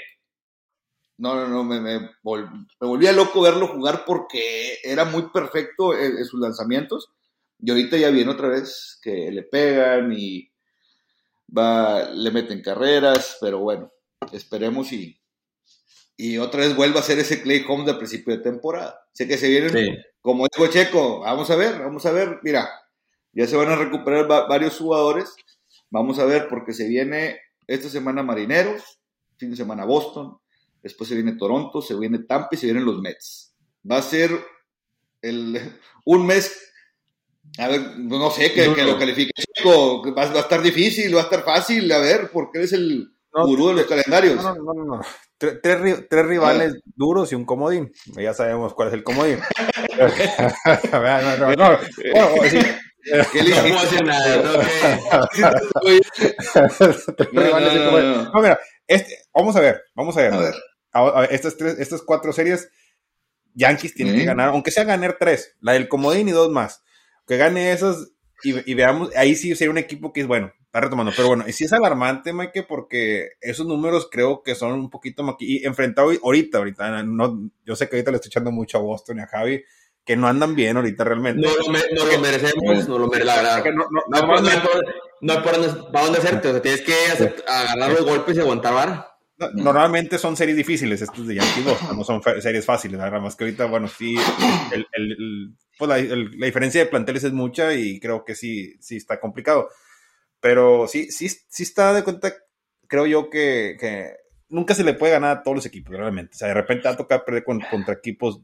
[1.24, 6.42] No, no, no, me, me, volvía loco verlo jugar porque era muy perfecto en sus
[6.42, 7.14] lanzamientos.
[7.60, 10.52] Y ahorita ya viene otra vez que le pegan y
[11.58, 13.90] va, le meten carreras, pero bueno,
[14.34, 15.18] esperemos y,
[16.18, 19.00] y otra vez vuelva a ser ese Clay Holmes del principio de temporada.
[19.14, 22.70] Sé que se vienen, como dijo Checo, vamos a ver, vamos a ver, mira,
[23.32, 25.34] ya se van a recuperar varios jugadores,
[25.90, 29.00] vamos a ver, porque se viene esta semana Marineros,
[29.38, 30.38] fin de semana Boston,
[30.84, 33.56] después se viene Toronto, se viene Tampa y se vienen los Mets.
[33.90, 34.32] Va a ser
[35.22, 36.74] el, un mes
[37.58, 39.32] a ver, no sé, que, lo califique
[39.66, 43.74] va, a estar difícil, va a estar fácil, a ver, porque eres el gurú de
[43.76, 44.42] los calendarios.
[44.42, 45.02] No, no, no, no.
[45.38, 45.60] Tres,
[46.10, 47.92] tres, rivales duros y un comodín.
[48.16, 49.40] Ya sabemos cuál es el comodín.
[50.92, 51.78] no, no, no.
[52.14, 52.60] Bueno, sí.
[53.34, 53.50] ¿Qué le
[57.34, 60.34] No, mira, este, vamos a ver, vamos a ver.
[60.34, 60.56] A ver.
[61.30, 62.70] Estas, tres, estas cuatro series,
[63.54, 66.84] Yankees tienen que ganar, aunque sea ganar tres, la del comodín y dos más
[67.28, 68.10] que gane esas
[68.44, 71.54] y, veamos, ahí sí sería un equipo que es bueno, está retomando, pero bueno, y
[71.54, 76.58] sí es alarmante, Mike, porque esos números creo que son un poquito y enfrentado ahorita,
[76.58, 79.64] ahorita, no, yo sé que ahorita le estoy echando mucho a Boston y a Javi,
[80.04, 81.48] que no andan bien ahorita realmente.
[81.48, 83.64] No lo, merecemos, no lo merecemos, la verdad.
[83.74, 84.42] No, no, no, no,
[85.22, 86.94] no, por, no, para dónde hacerte, o sea, tienes que
[87.48, 89.13] agarrar los golpes y aguantar vara.
[89.38, 91.66] Normalmente son series difíciles estos de Yankee
[91.96, 94.16] no son series fáciles, nada más que ahorita, bueno, sí,
[94.72, 98.98] el, el, pues la, la, diferencia de planteles es mucha y creo que sí, sí
[98.98, 99.70] está complicado.
[100.40, 102.34] Pero sí, sí, sí está de cuenta,
[102.88, 104.12] creo yo que, que
[104.50, 106.36] nunca se le puede ganar a todos los equipos, realmente.
[106.36, 108.42] O sea, de repente va a tocar perder contra equipos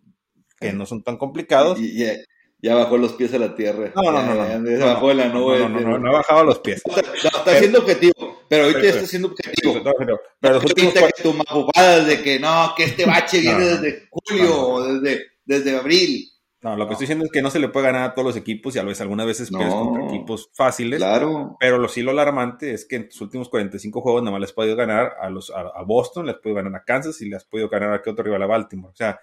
[0.60, 1.80] que no son tan complicados.
[1.80, 2.04] Y,
[2.62, 3.92] Ya bajó los pies a la tierra.
[3.96, 4.70] No, no, no, no.
[4.70, 5.60] Ya, se bajó de la nube.
[5.60, 6.82] No, no, no, no, ha bajado los pies.
[6.86, 9.82] No, está siendo objetivo, pero ahorita ya está siendo objetivo.
[9.98, 13.60] Pero, pero los últimos Ahorita que tu mapupada de que no, que este bache viene
[13.60, 13.82] No, no.
[13.82, 16.26] desde julio o desde, desde abril.
[16.62, 18.36] No, lo que estoy diciendo es que no se le puede ganar a todos los
[18.36, 19.60] equipos y a veces algunas veces No.
[19.60, 21.00] pierdes contra equipos fáciles.
[21.00, 21.56] Claro.
[21.62, 24.50] Pero lo sí lo alarmante es que en sus últimos 45 juegos nada más les
[24.50, 27.30] has podido ganar a los a, a Boston, les has podido ganar a Kansas y
[27.30, 28.92] les has podido ganar a qué otro rival a Baltimore.
[28.92, 29.18] O sea,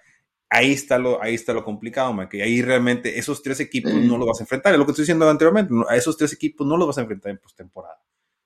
[0.51, 3.99] ahí está lo, ahí está lo complicado, man, que ahí realmente esos tres equipos Sí.
[4.07, 4.73] no los vas a enfrentar.
[4.73, 5.73] Es lo que estoy diciendo anteriormente.
[5.89, 7.99] A esos tres equipos no los vas a enfrentar en postemporada.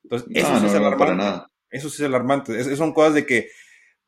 [0.03, 0.99] Entonces, eso sí no, es alarmante.
[0.99, 1.51] para nada.
[1.71, 2.59] Eso sí es alarmante.
[2.59, 3.49] Es- son cosas de que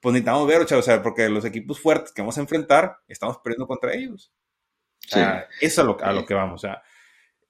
[0.01, 3.69] pues necesitamos ver, o sea, porque los equipos fuertes que vamos a enfrentar, estamos perdiendo
[3.69, 4.33] contra ellos.
[5.01, 5.11] Sí.
[5.11, 6.55] sea, eso es a lo, a lo que vamos.
[6.65, 6.83] O sea.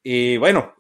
[0.02, 0.74] Y bueno,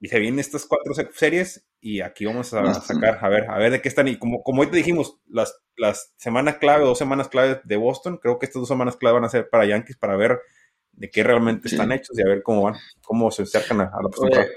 [0.00, 3.58] y se vienen estas cuatro se- series y aquí vamos a, sacar, a ver, a
[3.58, 4.08] ver de qué están.
[4.08, 8.18] Y como, como hoy te dijimos, las, las semanas clave, dos semanas clave de Boston,
[8.18, 10.40] creo que estas dos semanas clave van a ser para Yankees para ver
[10.92, 11.76] de qué realmente Sí.
[11.76, 14.48] están hechos y a ver cómo van, cómo se acercan a, a la postemporada.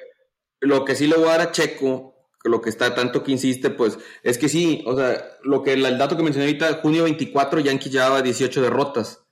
[0.61, 3.31] lo que sí le voy a dar a Checo, que lo que está tanto que
[3.31, 7.03] insiste, pues es que sí, o sea, lo que el dato que mencioné ahorita, junio
[7.03, 9.23] 24, Yankees llevaba 18 derrotas.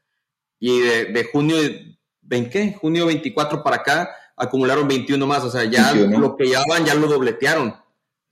[0.60, 1.58] Y de, de junio,
[2.22, 2.74] ¿ven qué?
[2.74, 6.20] Junio 24 para acá acumularon 21 más, o sea, ya 21.
[6.20, 7.76] lo que llevaban ya lo dobletearon.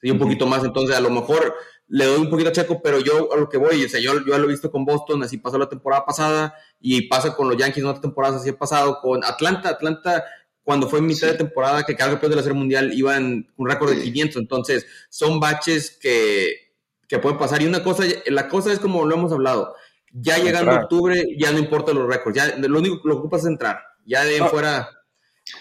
[0.02, 0.26] Sí, un Ujú.
[0.26, 1.54] poquito más, entonces a lo mejor
[1.90, 4.14] le doy un poquito a Checo, pero yo a lo que voy, o sea, yo,
[4.26, 7.58] yo lo he visto con Boston, así pasó la temporada pasada y pasa con los
[7.58, 10.24] Yankees en otras temporadas, así ha pasado con Atlanta, Atlanta
[10.64, 11.32] cuando fue en mitad Sí.
[11.34, 14.04] de temporada que quedaron campeón de la Serie Mundial iban un récord de Sí.
[14.12, 16.74] 500, entonces son baches que,
[17.08, 19.74] que pueden pasar y una cosa, la cosa es como lo hemos hablado,
[20.12, 20.84] ya llegando Entrar.
[20.84, 24.26] octubre ya no importa los récords, ya lo único que lo ocupas es entrar, ya
[24.26, 24.48] de Ah.
[24.50, 24.90] fuera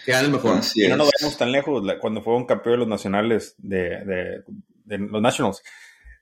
[0.04, 0.56] que gane el mejor.
[0.58, 4.44] Así Y no nos vayamos tan lejos, cuando fueron campeones los nacionales de, de-
[4.84, 5.62] de los Nationals,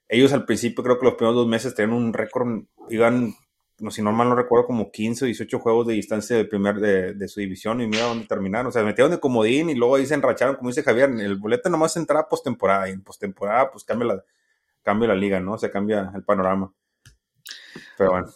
[0.09, 3.35] ellos al principio creo que los primeros dos meses tenían un récord, iban,
[3.79, 6.75] no si no mal no recuerdo, como 15 o 18 juegos de distancia del primer
[6.77, 9.95] de, de su división y mira dónde terminaron, o sea, metieron de comodín y luego
[9.95, 13.83] ahí se enracharon, como dice Javier, el boleto nomás entraba postemporada y en postemporada pues
[13.83, 14.23] cambia la,
[14.83, 15.57] cambia la liga, ¿no?
[15.57, 16.71] Se cambia el panorama.
[17.97, 18.27] Pero bueno.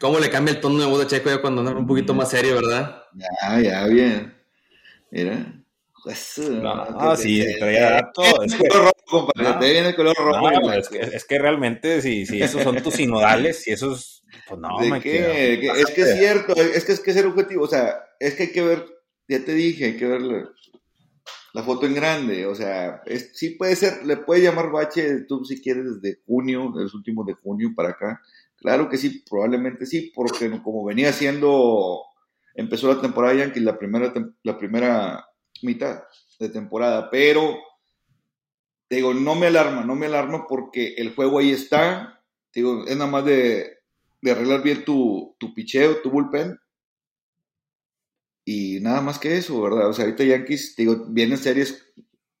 [0.00, 2.30] ¿Cómo le cambia el tono de voz de Checo ya cuando anda un poquito más
[2.30, 3.02] serio, verdad?
[3.14, 4.33] Ya, ya, bien.
[5.14, 5.60] Mira.
[6.02, 9.58] Pues, No, que sí, te- traía todo, es el que- color rojo, compadre, No.
[9.58, 10.50] te viene el color rojo.
[10.50, 14.60] No, es, que, es que realmente si, si esos son tus sinodales, si esos, pues
[14.60, 15.10] no, ¿De man, qué?
[15.12, 17.94] que- Que- es que es cierto, es que es que es el objetivo, o sea,
[18.20, 18.84] es que hay que ver,
[19.28, 20.46] ya te dije, hay que ver la,
[21.54, 25.42] la foto en grande, o sea, es, sí puede ser, le puede llamar bache, tú
[25.46, 28.20] si quieres, desde junio, de los últimos de junio para acá,
[28.56, 32.02] claro que sí, probablemente sí, porque como venía siendo,
[32.54, 35.26] empezó la temporada Yankees, la primera, la primera
[35.62, 36.02] mitad
[36.38, 37.58] de temporada, pero,
[38.88, 43.10] digo, no me alarma, no me alarma porque el juego ahí está, digo, es nada
[43.10, 43.78] más de,
[44.24, 46.58] arreglar bien tu, tu picheo, tu bullpen.
[48.46, 49.88] Y nada más que eso, ¿verdad?
[49.88, 51.82] O sea, ahorita Yankees, digo, vienen series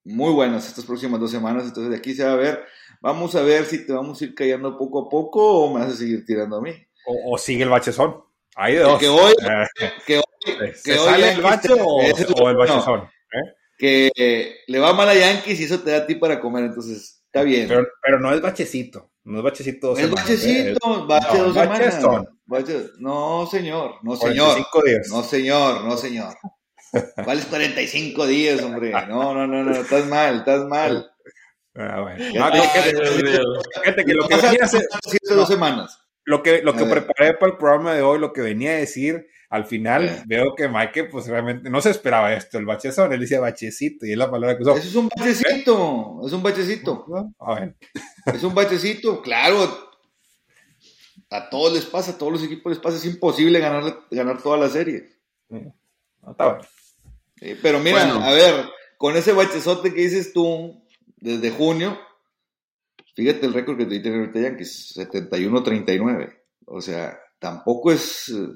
[0.04, 2.64] muy buenas estas próximas dos semanas, entonces de aquí se va a ver.
[3.00, 5.94] Vamos a ver si te vamos a ir callando poco a poco o me vas
[5.94, 6.72] a seguir tirando a mí.
[7.06, 8.22] o, o sigue el bachezón.
[8.56, 8.98] Hay de dos.
[8.98, 12.56] Que hoy, Eh, que hoy, ¿Se que hoy sale el bache o, es o el
[12.56, 13.00] lo- no, bachezón?
[13.02, 13.54] ¿eh?
[13.76, 16.64] que eh, le va mal a Yankees y eso te da a ti para comer,
[16.64, 17.66] entonces está bien.
[17.68, 19.10] Pero, pero no es bachecito.
[19.24, 22.00] No es bachecito dos el semanas, bachecito, bache no, dos bachezón.
[22.00, 22.28] semanas.
[22.46, 24.18] Bache- no, señor, no, ¿eh?
[24.18, 24.46] señor.
[24.54, 25.08] 45 días.
[25.10, 26.34] No, señor, no, señor.
[27.24, 28.90] ¿Cuáles 45 días, hombre?
[29.08, 31.10] No, no, no, no, estás mal, estás mal.
[31.74, 32.24] Ah, bueno.
[32.44, 32.90] Ah, te- fíjate,
[33.82, 35.98] fíjate que lo que venía Siete, dos semanas.
[36.24, 37.04] Lo que, lo que A ver.
[37.06, 40.22] preparé para el programa de hoy, lo que venía a decir, al final Eh.
[40.26, 44.12] veo que Mike, pues realmente no se esperaba esto, el bachezón, él decía bachecito y
[44.12, 44.76] es la palabra que usó.
[44.76, 47.04] Eso es un bachecito, es un bachecito,
[47.38, 47.74] Ah, bueno.
[48.34, 49.90] es un bachecito, claro.
[51.30, 54.56] A todos les pasa, a todos los equipos les pasa, es imposible ganar, ganar toda
[54.56, 55.08] la serie.
[55.48, 55.74] No,
[56.30, 56.64] está bueno.
[57.40, 58.24] Sí, pero mira, Bueno.
[58.24, 58.64] a ver,
[58.98, 60.84] con ese bachezote que dices tú
[61.16, 61.98] desde junio,
[63.14, 66.34] fíjate el récord que te tiene ahorita Yankees, 71-39.
[66.66, 68.48] O sea, tampoco es, eh,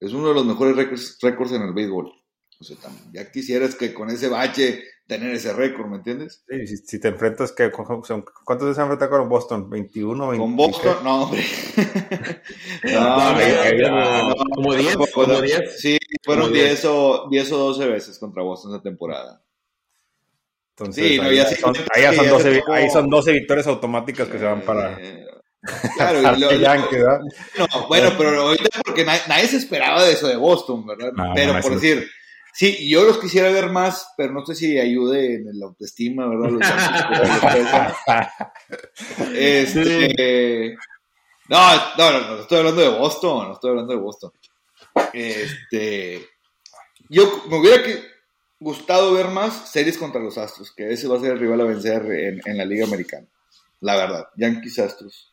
[0.00, 2.12] es uno de los mejores récords, récords en el béisbol.
[2.60, 2.76] O sea,
[3.12, 6.44] ya quisieras que con ese bache tener ese récord, ¿me entiendes?
[6.48, 9.68] Sí, si, si te enfrentas, que ¿cuántos veces se han enfrentado con Boston?
[9.68, 10.30] ¿21?
[10.30, 11.42] 20, Con Boston, no, hombre.
[12.84, 15.40] no, No, no, no, como 10, tampoco, como no.
[15.40, 15.80] 10.
[15.80, 16.66] Sí, fueron Como 10.
[16.66, 19.41] 10 o, 10 o 12 veces contra Boston esa temporada.
[20.76, 22.72] Entonces, Sí, no, ahí, son, ahí son ya 12, se vi- tocó.
[22.72, 24.98] ahí son 12 victorias automáticas que se van para,
[25.96, 27.20] claro, para lo- Yankee, ¿verdad?
[27.58, 31.12] no, bueno, pero ahorita porque nadie, nadie se esperaba de eso de Boston, ¿verdad?
[31.14, 32.08] No, pero no, por decir,
[32.54, 36.50] sí, yo los quisiera ver más, pero no sé si ayude en la autoestima, ¿verdad?
[36.50, 36.62] Los.
[39.34, 40.76] Este,
[41.48, 44.30] no, no, no, no, estoy hablando de Boston, no estoy hablando de Boston.
[45.12, 46.26] Este,
[47.08, 48.02] yo me hubiera que,
[48.62, 51.64] gustado ver más series contra los Astros, que ese va a ser el rival a
[51.64, 52.04] vencer
[52.44, 53.26] en, la Liga Americana.
[53.80, 55.32] La verdad, Yankees Astros.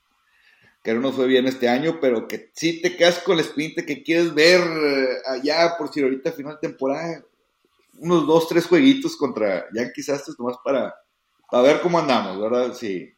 [0.84, 3.86] Que no nos fue bien este año, pero que sí te quedas con la espinita
[3.86, 7.24] que quieres ver eh, allá, por si ahorita final de temporada,
[8.00, 10.96] unos dos, tres jueguitos contra Yankees Astros, nomás para,
[11.64, 12.74] ver cómo andamos, ¿verdad?
[12.74, 13.10] Si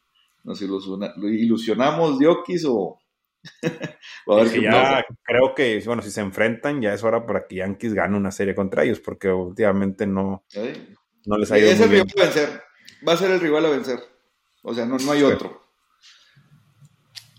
[0.42, 2.98] nos ilusionamos Diokis o,
[4.62, 8.30] ya creo que, bueno, si se enfrentan, ya es hora para que Yankees gane una
[8.30, 10.44] serie contra ellos, porque últimamente no,
[11.26, 12.06] no les ha ido muy bien.
[12.18, 12.62] A vencer.
[13.06, 13.98] Va a ser el rival a vencer.
[14.62, 15.60] O sea, no, no hay otro.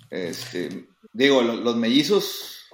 [0.09, 2.69] Este, digo, los, mellizos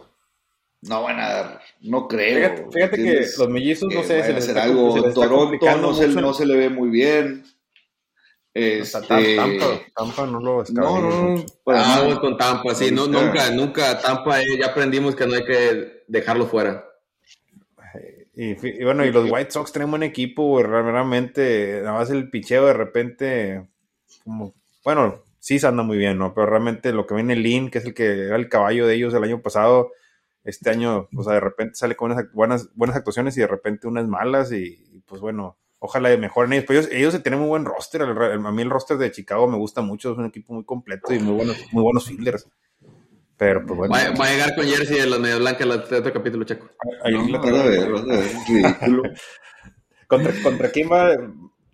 [0.81, 2.69] no van a dar, no creo.
[2.71, 5.11] Fíjate, que los mellizos, no sé, se les algo.
[5.13, 7.43] Toronto no se, no se le ve muy bien.
[8.53, 9.35] Este...
[9.35, 11.45] Tampa, Tampa no lo No, no, no.
[11.67, 13.99] Ah, con Tampa, sí, no, nunca, nunca.
[13.99, 16.85] Tampa eh, ya aprendimos que no hay que dejarlo fuera.
[18.41, 18.53] Y,
[18.85, 23.67] bueno, y los White Sox tienen un equipo, realmente, nada más el picheo de repente,
[24.23, 26.33] como, bueno, sí se anda muy bien, ¿no?
[26.33, 29.13] Pero realmente lo que viene Lin, que es el que era el caballo de ellos
[29.13, 29.91] el año pasado,
[30.45, 33.87] este año, o sea, de repente sale con unas buenas, buenas actuaciones y de repente
[33.87, 36.65] unas malas y pues bueno, ojalá mejoren ellos.
[36.67, 38.03] Pero ellos, ellos tienen muy buen roster.
[38.03, 40.11] a mí el roster de Chicago me gusta mucho.
[40.11, 42.47] Es un equipo muy completo y muy buenos, muy buenos fielders.
[43.37, 43.93] Pero pues bueno.
[43.93, 46.67] Va, a llegar con Jersey de los Medias Blancas el otro capítulo, Checo.
[47.03, 47.89] Ahí no, a ver,
[48.47, 49.03] ridículo.
[50.07, 51.15] ¿Contra, ¿Contra quién va?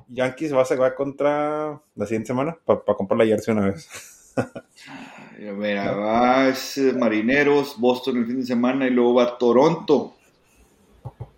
[0.07, 3.89] Yankees va a jugar contra la siguiente semana para comprar la jersey una vez.
[5.39, 10.15] Mira, va eh, Marineros, Boston el fin de semana y luego va Toronto.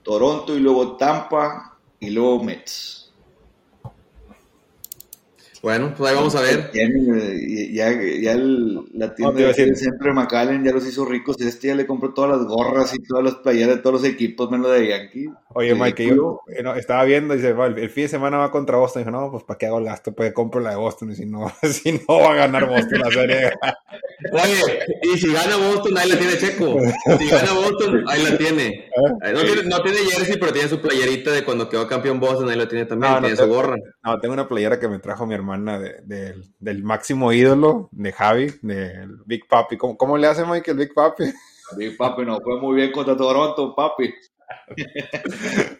[0.03, 3.06] Toronto y luego Tampa, y luego Mets.
[5.67, 6.71] Bueno, pues ahí vamos a ver.
[6.71, 11.41] Ya, ya, la tienda del centro de McAllen ya los hizo ricos.
[11.41, 14.49] Este ya le compró todas las gorras y todas las playeras de todos los equipos,
[14.49, 15.29] menos de Yankee.
[15.49, 19.01] Oye, Mike, yo eh, estaba viendo y dice, el, fin de semana va contra Boston.
[19.01, 20.13] Y dijo, no, pues ¿para qué hago el gasto?
[20.13, 21.11] Pues compro la de Boston.
[21.11, 23.51] Y si no, si no va a ganar Boston la serie.
[24.31, 26.79] Oye, y si gana Boston, ahí la tiene Checo.
[27.19, 28.85] Si gana Boston, ahí la tiene.
[28.97, 32.57] No, tiene no tiene jersey, pero tiene su playerita de cuando quedó campeón Boston, ahí
[32.57, 33.19] la tiene también.
[33.19, 33.75] tiene su gorra.
[34.03, 39.17] No, tengo una playera que me trajo mi hermano del máximo ídolo de Javi, del
[39.25, 39.77] Big Papi.
[39.77, 41.23] ¿Cómo, ¿Cómo, le hace Mike el Big Papi?
[41.77, 44.13] Big Papi no fue muy bien contra Toronto, papi.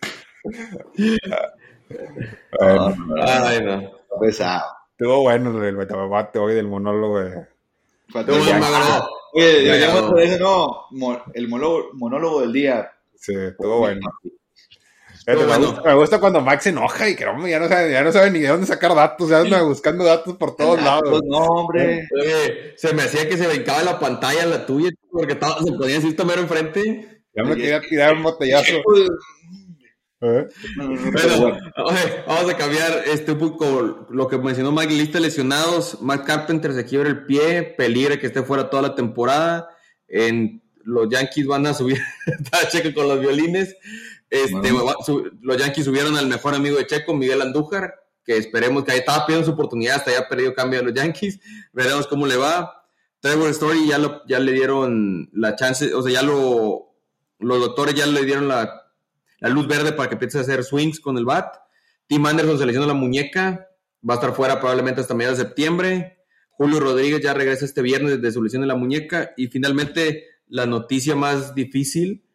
[2.60, 3.92] Ay, no.
[4.20, 4.66] Pesado.
[4.92, 7.48] Estuvo bueno el betabate hoy del monólogo de...
[8.08, 8.66] Estuvo bueno,
[9.34, 10.88] Oye, no,
[11.34, 12.92] el monólogo, monólogo del día.
[13.16, 14.02] Sí, estuvo bueno
[15.28, 18.32] me, gusta, cuando Max se enoja y que no, ya, no sabe, ya no sabe
[18.32, 21.22] ni de dónde sacar datos, ya anda buscando datos por todos lados.
[21.26, 22.08] No, hombre.
[22.78, 26.16] se me hacía que se brincaba la pantalla la tuya porque estaba, se podía decir
[26.16, 27.24] tomar enfrente.
[27.36, 28.78] Ya me quería tirar un botellazo.
[30.20, 30.48] ¿Eh?
[32.26, 36.02] vamos a cambiar este un poco lo que mencionó Mike, lista lesionados.
[36.02, 39.70] Matt Carpenter se quiebra el pie, peligra que esté fuera toda la temporada.
[40.08, 42.02] En, los Yankees van a subir,
[42.72, 43.76] cheque con los violines.
[44.30, 44.72] Este,
[45.42, 47.94] los Yankees subieron al mejor amigo de Checo, Miguel Andújar,
[48.26, 51.40] que esperemos que ahí estaba pidiendo su oportunidad, hasta ya perdido cambio a los Yankees.
[51.72, 52.86] Veremos cómo le va.
[53.20, 56.94] Trevor Story ya, lo, ya le dieron la chance, o sea, ya lo,
[57.40, 58.92] los doctores ya le dieron la,
[59.40, 61.56] la luz verde para que empiece a hacer swings con el bat.
[62.08, 63.70] Tim Anderson se lesionó la muñeca,
[64.08, 66.20] va a estar fuera probablemente hasta mediados de septiembre.
[66.52, 69.32] Julio Rodríguez ya regresa este viernes desde su lesión de la muñeca.
[69.38, 72.27] Y finalmente, la noticia más difícil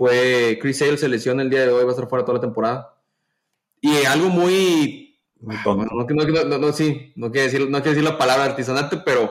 [0.00, 2.40] fue Chris Sale se lesiona el día de hoy, va a estar fuera toda la
[2.40, 2.96] temporada.
[3.82, 5.14] Y algo muy...
[5.42, 9.30] no, no, no, sí, no quiero, decir, no quiero decir la palabra artesanante, pero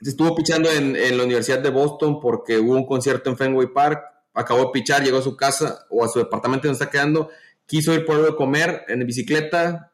[0.00, 4.02] estuvo pichando en, en, la Universidad de Boston porque hubo un concierto en Fenway Park,
[4.34, 7.30] acabó de pichar, llegó a su casa o a su departamento donde está quedando,
[7.64, 9.92] quiso ir por algo de comer en bicicleta,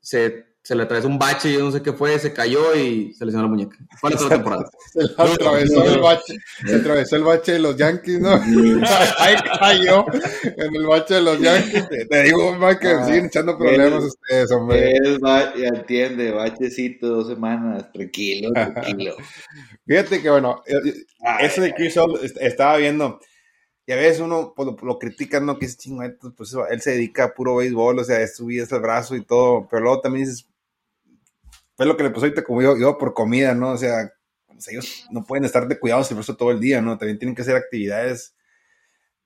[0.00, 3.24] se se le atravesó un bache, yo no sé qué fue, se cayó y se
[3.24, 3.78] lesionó la muñeca.
[3.98, 4.70] Fue la toda temporada.
[4.92, 6.36] Se atravesó el bache,
[6.66, 8.30] se atravesó el bache de los Yankees, ¿no?
[9.18, 10.04] Ahí cayó
[10.42, 11.88] en el bache de los Yankees.
[12.08, 14.92] Te digo, más que ah, siguen echando problemas ustedes, hombre.
[14.92, 19.16] Es ya entiende, bachecito, dos semanas, tranquilo, tranquilo.
[19.86, 20.94] Fíjate que bueno, eh, eh,
[21.40, 21.96] eso de Chris
[22.38, 23.18] estaba viendo.
[23.86, 25.58] Y a veces uno pues, lo, critica, ¿no?
[25.58, 26.04] Que es chingo,
[26.36, 29.16] pues él se dedica a puro béisbol, o sea, es su vida, es el brazo
[29.16, 29.66] y todo.
[29.68, 30.46] Pero luego también dices,
[31.80, 33.70] fue lo que le pasó ahorita como yo, yo por comida, ¿no?
[33.70, 34.12] O sea,
[34.68, 36.98] ellos no pueden estar de cuidados el resto todo el día, ¿no?
[36.98, 38.36] También tienen que hacer actividades.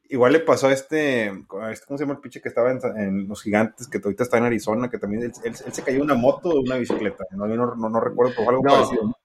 [0.05, 3.43] Igual le pasó a este, este ¿cómo se llama el pinche que estaba en, Los
[3.43, 6.77] Gigantes, que ahorita está en Arizona, que también él, se cayó una moto o una
[6.77, 9.19] bicicleta, no, no, no, recuerdo, pero algo parecido.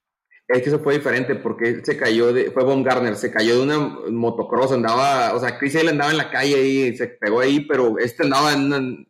[0.47, 3.57] Es que eso fue diferente porque él se cayó de, fue Von Garner, se cayó
[3.57, 3.77] de una
[4.09, 7.99] motocross, andaba, o sea, Chris Hale andaba en la calle y se pegó ahí, pero
[7.99, 9.07] este andaba en,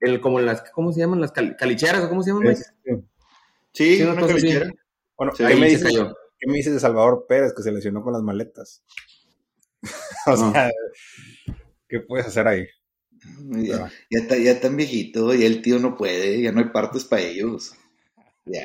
[0.00, 1.20] el, como en las, ¿cómo se llaman?
[1.20, 2.56] Las calicheras, o ¿cómo se llaman?
[3.74, 4.72] Sí, sí, una, calichera.
[5.16, 5.88] Bueno, ahí me dice,
[6.38, 8.84] ¿qué me dices de Salvador Pérez que se lesionó con las maletas?
[10.26, 10.70] o sea,
[11.88, 12.66] ¿qué puedes hacer ahí?
[13.50, 17.04] Ya, ya, está, ya tan viejito, y el tío no puede, ya no hay partes
[17.04, 17.74] para ellos.
[18.44, 18.62] Ya.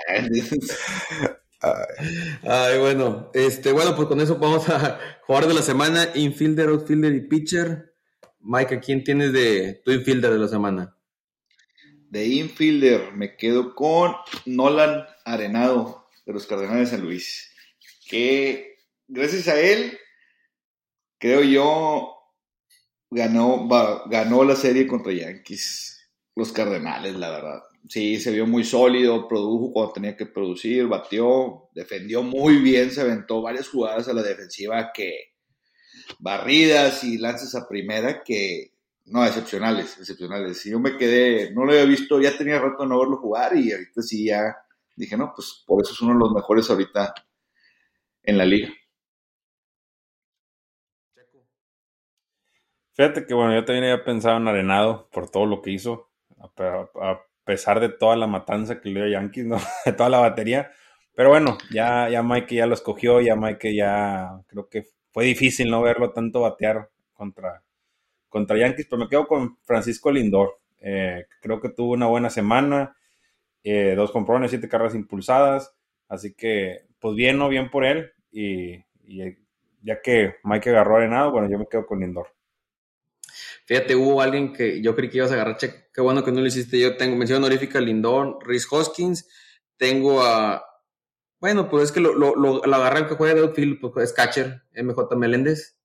[2.43, 7.13] Ay, bueno, este, bueno, pues con eso vamos a jugar de la semana, infielder, outfielder
[7.13, 7.95] y pitcher.
[8.41, 10.95] Mike, ¿a quién tienes de tu infielder de la semana?
[12.09, 17.51] De infielder me quedo con Nolan Arenado de los Cardenales de San Luis.
[18.07, 19.97] Que gracias a él,
[21.17, 22.15] creo yo,
[23.09, 23.67] ganó,
[24.07, 26.09] ganó la serie contra Yankees.
[26.35, 31.69] Los Cardenales, la verdad sí, se vio muy sólido, produjo cuando tenía que producir, batió,
[31.73, 35.33] defendió muy bien, se aventó varias jugadas a la defensiva que
[36.19, 38.73] barridas y lances a primera que
[39.09, 40.63] no, excepcionales, excepcionales.
[40.65, 43.71] yo me quedé, no lo había visto, ya tenía rato de no verlo jugar y
[43.71, 44.55] ahorita sí ya
[44.95, 47.13] dije, no, pues por eso es uno de los mejores ahorita
[48.23, 48.69] en la liga.
[52.93, 57.19] Fíjate que bueno, yo también había pensado en Arenado por todo lo que hizo, a,
[57.45, 59.57] pesar de toda la matanza que le dio Yankees, ¿no?
[59.85, 60.71] De toda la batería.
[61.15, 65.71] Pero bueno, ya, ya Mike ya lo escogió, ya Mike ya creo que fue difícil
[65.71, 67.63] no verlo tanto batear contra,
[68.29, 70.59] contra Yankees, pero me quedo con Francisco Lindor.
[70.79, 72.95] Eh, creo que tuvo una buena semana,
[73.63, 75.75] eh, dos comprones, siete carreras impulsadas,
[76.07, 79.37] así que pues bien, no bien por él, y, y
[79.81, 82.27] ya que Mike agarró arenado, bueno, yo me quedo con Lindor.
[83.65, 86.41] Fíjate, hubo alguien que yo creí que ibas a agarrar, che, qué bueno que no
[86.41, 86.79] lo hiciste.
[86.79, 89.29] Yo tengo mención honorífica Lindor, Rhys Hoskins,
[89.77, 90.63] tengo a.
[91.39, 94.63] Bueno, pues es que lo, lo, lo, agarran que juega de outfield, pues es catcher,
[94.75, 95.78] MJ Meléndez.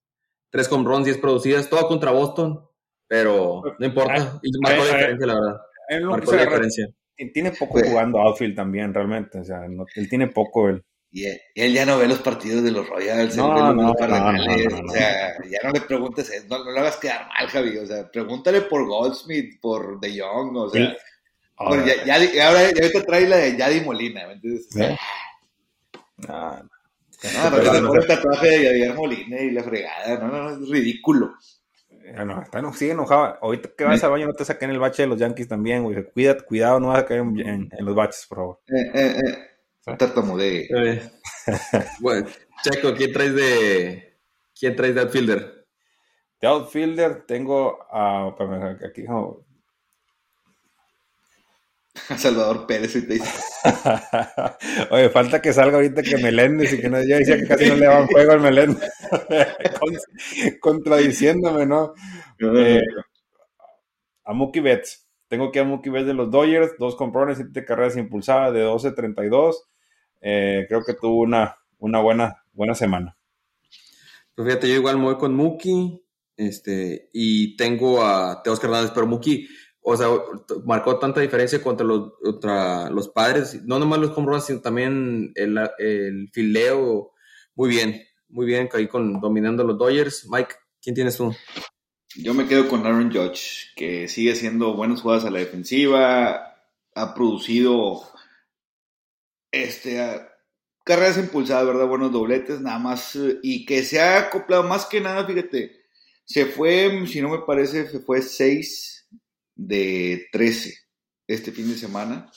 [0.49, 2.65] Tres con runs, diez producidas, todo contra Boston,
[3.07, 4.39] pero no importa.
[4.41, 5.61] Y marcó la diferencia, la verdad.
[6.09, 6.89] Marcó la diferencia.
[7.33, 9.39] Tiene poco jugando outfield también, realmente.
[9.39, 10.69] O sea, él tiene poco.
[10.69, 10.83] Él.
[11.15, 15.33] Y él, ya no ve los partidos de los Royals, no, no, no, o sea,
[15.49, 18.85] ya no le preguntes eso, no, le hagas quedar mal, Javi, o sea, pregúntale por
[18.85, 20.93] Goldsmith, por De Jong, o sea,
[21.55, 24.75] ahora, ya, ya, ahora ya te trae la de Yadi Molina, ¿me entiendes?
[24.75, 24.97] ¿Eh?
[26.27, 26.69] No, no.
[27.33, 30.69] No, pero te pone el tatuaje de Yadier Molina y la fregada, no, no, es
[30.69, 31.33] ridículo.
[32.25, 33.37] No, está, no, sigue enojado.
[33.41, 36.03] Ahorita que vas al baño no te saquen el bache de los Yankees también, güey.
[36.11, 38.59] Cuídate, cuidado, no vas a caer en, en los baches, por favor.
[38.67, 39.97] Eh, eh, eh.
[39.97, 40.67] Tartamudee.
[41.99, 42.27] bueno,
[42.63, 44.17] Checo, ¿quién traes de
[44.59, 45.67] quién traes de outfielder?
[46.41, 48.35] De outfielder tengo a
[48.87, 49.44] aquí no.
[52.17, 53.31] Salvador Pérez y te dice.
[54.91, 57.75] Oye, falta que salga ahorita que Meléndez y que no, yo decía que casi no
[57.75, 58.89] le daban juego al Meléndez.
[60.59, 61.93] Contradiciéndome, ¿no?
[62.39, 62.81] Eh,
[64.23, 65.07] a Mookie Betts.
[65.27, 69.55] Tengo que a Mookie Betts de los Dodgers, dos comprones, siete carreras impulsadas de 12-32.
[70.21, 73.17] Eh, creo que tuvo una, una buena, buena semana.
[74.35, 76.03] Pues fíjate, yo igual me voy con Muki,
[76.35, 79.47] este, y tengo a Teos Hernández, pero Muki,
[79.87, 80.07] o sea,
[80.65, 82.13] marcó tanta diferencia contra los,
[82.91, 87.11] los padres, no nomás los home sino también el, el fildeo,
[87.53, 90.27] muy bien, muy bien, ahí con, dominando los Dodgers.
[90.27, 91.35] Mike, ¿quién tienes tú?
[92.15, 96.55] Yo me quedo con Aaron Judge, que sigue haciendo buenas jugadas a la defensiva,
[96.95, 98.01] ha producido
[99.51, 100.01] este,
[100.83, 101.87] carreras impulsadas, ¿verdad?
[101.87, 103.15] Buenos dobletes, nada más.
[103.43, 105.83] Y que se ha acoplado más que nada, fíjate.
[106.23, 108.94] Se fue, si no me parece, se fue 6
[109.55, 110.73] de 13
[111.27, 112.31] este fin de semana.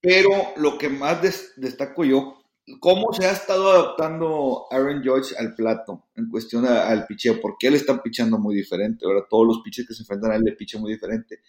[0.00, 1.20] Pero lo que más
[1.56, 2.42] destaco yo,
[2.78, 7.74] cómo se ha estado adaptando Aaron George al plato en cuestión al picheo, porque él
[7.74, 9.04] está pichando muy diferente.
[9.04, 11.40] Ahora todos los pitches que se enfrentan a él le pichan muy diferente.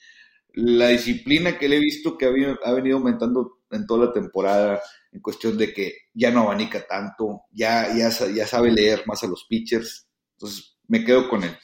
[0.54, 4.82] La disciplina que le he visto que ha venido aumentando en toda la temporada
[5.14, 9.28] en cuestión de que ya no abanica tanto, ya, ya, ya sabe leer más a
[9.28, 10.08] los pitchers.
[10.34, 11.56] Entonces, me quedo con él.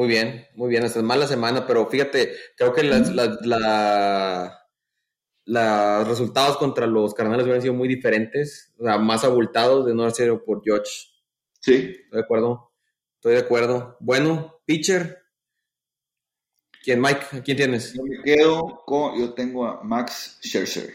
[0.00, 0.82] Muy bien, muy bien.
[0.82, 3.10] Hasta es mala semana, pero fíjate, creo que las,
[5.44, 10.00] los resultados contra los Cardenales hubieran sido muy diferentes, o sea, más abultados de no
[10.00, 10.90] haber sido por George.
[11.60, 11.74] Sí.
[11.74, 12.72] Estoy de acuerdo.
[13.16, 13.98] Estoy de acuerdo.
[14.00, 15.18] Bueno, pitcher,
[16.82, 17.42] ¿Quién, Mike?
[17.44, 17.92] ¿Quién tienes?
[17.92, 20.94] Yo me quedo con, yo tengo a Max Scherzer.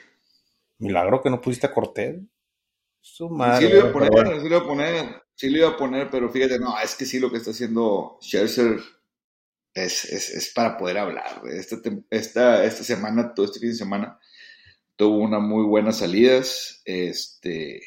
[0.80, 2.24] Milagro que no pusiste a Cortés.
[3.00, 3.68] Su madre.
[3.68, 6.10] Sí lo iba a poner, sí lo iba a poner, sí lo iba a poner,
[6.10, 8.80] pero fíjate, no, es que sí lo que está haciendo Scherzer
[9.76, 11.42] es, es, es para poder hablar.
[11.52, 11.78] Esta,
[12.10, 14.20] esta, esta semana, todo este fin de semana,
[14.96, 17.82] tuvo una muy buenas salidas, este,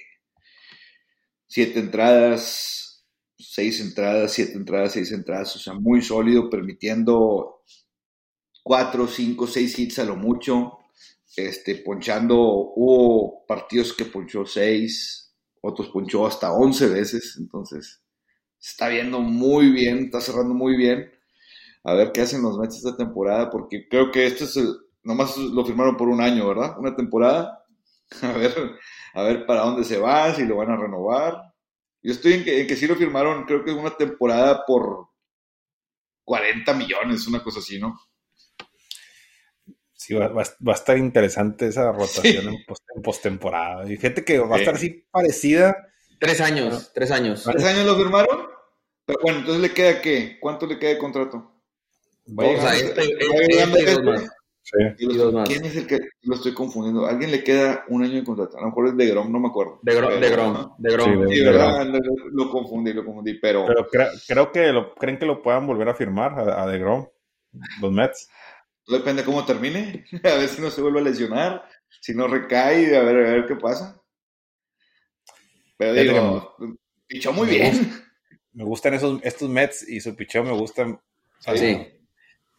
[1.46, 3.06] siete entradas,
[3.38, 7.62] seis entradas, siete entradas, seis entradas, o sea, muy sólido, permitiendo
[8.62, 10.78] cuatro, cinco, seis hits a lo mucho,
[11.36, 18.02] este, ponchando, hubo partidos que ponchó seis, otros ponchó hasta once veces, entonces,
[18.58, 21.17] se está viendo muy bien, está cerrando muy bien.
[21.88, 25.36] A ver qué hacen los Mets esta temporada, porque creo que esto es el, nomás
[25.38, 26.78] lo firmaron por un año, ¿verdad?
[26.78, 27.64] Una temporada.
[28.22, 28.54] A ver,
[29.12, 31.42] a ver para dónde se va, si lo van a renovar.
[32.00, 35.08] Yo estoy en que, en que sí lo firmaron, creo que es una temporada por
[36.24, 38.00] 40 millones, una cosa así, ¿no?
[39.92, 42.64] Sí, va, va, va a estar interesante esa rotación sí.
[42.94, 43.92] en postemporada.
[43.92, 45.76] y gente que va a estar así parecida.
[46.18, 47.44] Tres años, tres años.
[47.44, 48.46] ¿Tres años lo firmaron?
[49.04, 50.38] Pero bueno, entonces le queda qué?
[50.40, 51.57] ¿Cuánto le queda de contrato?
[52.28, 54.28] Vamos a este, este, este,
[54.70, 55.06] Sí.
[55.06, 57.06] Los, ¿Quién es el que lo estoy confundiendo?
[57.06, 58.58] ¿Alguien le queda un año de contrato?
[58.58, 59.80] A lo mejor es de Grom, no me acuerdo.
[59.82, 60.74] De Grom, de Grom.
[60.76, 61.28] De Grom.
[61.28, 61.86] Sí, sí ¿verdad?
[61.86, 61.98] Lo,
[62.32, 63.64] lo, confundí, lo confundí, pero...
[63.64, 66.78] Pero cre creo que lo, creen que lo puedan volver a firmar a, a de
[66.78, 67.06] Grom,
[67.80, 68.28] los Mets.
[68.86, 71.64] Depende cómo termine, a ver si no se vuelve a lesionar,
[72.02, 74.02] si no recae, a ver, a ver qué pasa.
[75.78, 76.56] Pero digo,
[77.06, 77.72] pichó muy me bien.
[77.72, 78.04] Gusta,
[78.52, 81.00] me gustan esos, estos Mets y su picheo me gustan.
[81.38, 81.97] Sí.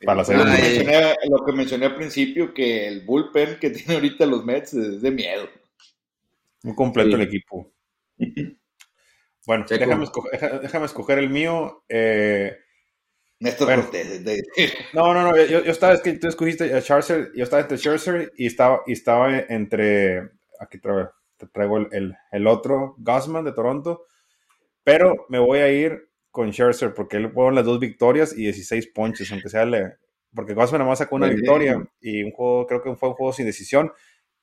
[0.05, 4.25] Para lo, que mencioné, lo que mencioné al principio, que el bullpen que tiene ahorita
[4.25, 5.49] los Mets es de miedo.
[6.63, 7.15] Muy completo sí.
[7.15, 7.71] el equipo.
[9.45, 11.83] Bueno, déjame escoger, déjame escoger, el mío.
[11.89, 12.55] Eh,
[13.39, 14.23] Néstor bueno, Cortés.
[14.23, 14.43] De...
[14.93, 15.37] No, no, no.
[15.37, 17.31] Yo, yo, estaba, es que tú escogiste a Scherzer.
[17.35, 20.29] Yo estaba entre Scherzer y estaba, y estaba entre.
[20.59, 24.05] Aquí traigo, te traigo el, el, el otro, Gossman de Toronto.
[24.83, 28.87] Pero me voy a ir con Scherzer porque él fueron las dos victorias y 16
[28.87, 29.93] ponches, aunque sea le,
[30.33, 31.89] porque Gossman nada más sacó una Muy victoria bien.
[32.01, 33.91] y un juego, creo que fue un juego sin decisión.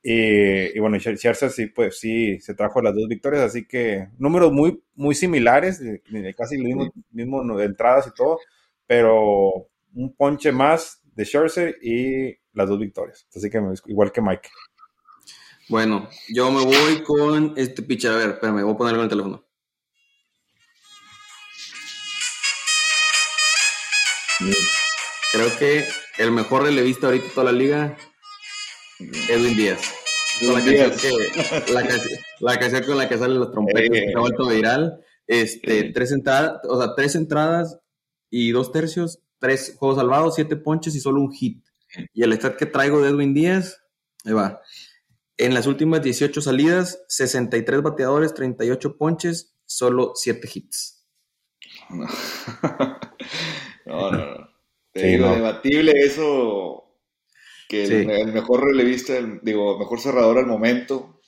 [0.02, 4.52] Y, y, bueno, Scherzer sí, pues sí, se trajo las dos victorias, así que números
[4.52, 5.82] muy, muy similares,
[6.36, 8.38] casi lo mismo, mismo de entradas y todo,
[8.86, 13.26] pero un ponche más de Scherzer y las dos victorias.
[13.34, 14.48] Así que igual que Mike.
[15.68, 18.12] Bueno, yo me voy con este pitcher.
[18.12, 19.45] A ver, espérame, voy a ponerlo en el teléfono.
[25.32, 25.86] Creo que
[26.18, 27.96] el mejor relevista ahorita de toda la liga,
[29.28, 29.80] Edwin Díaz.
[30.42, 34.14] La canción, que, la, canción, la canción, con la que salen los trompetas, eh, se
[34.14, 35.00] ha vuelto viral.
[35.26, 35.92] Este, eh.
[35.94, 37.78] tres entradas, o sea, tres entradas
[38.30, 41.64] y dos tercios, tres juegos salvados, siete ponches y solo un hit.
[42.12, 43.82] Y el stat que traigo de Edwin Díaz,
[44.24, 44.60] ahí va.
[45.38, 51.06] En las últimas 18 salidas, 63 bateadores, 38 ponches, solo 7 hits.
[53.86, 54.48] No, no, no.
[54.92, 55.34] Te digo, no.
[55.34, 56.98] debatible eso,
[57.68, 57.94] que sí.
[57.94, 61.20] el, el, mejor relevista, el, digo, mejor cerrador al momento.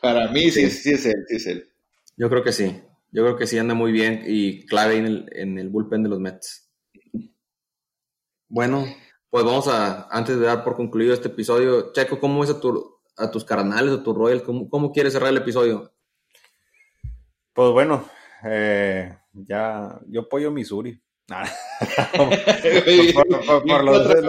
[0.00, 1.68] Para mí sí, sí, sí, es él, sí es él.
[2.16, 2.82] Yo creo que sí.
[3.10, 6.08] Yo creo que sí anda muy bien y clave en el, en el bullpen de
[6.08, 6.70] los Mets.
[8.48, 8.86] Bueno,
[9.30, 12.98] pues vamos a, antes de dar por concluido este episodio, Checo, ¿cómo ves a, tu,
[13.16, 14.42] a tus carnales, a tu Royal?
[14.42, 15.92] ¿Cómo, ¿Cómo, quieres cerrar el episodio?
[17.52, 18.08] Pues bueno,
[18.44, 21.00] eh, ya yo apoyo Missouri.
[22.16, 23.28] Por,
[23.66, 24.24] por, los, los,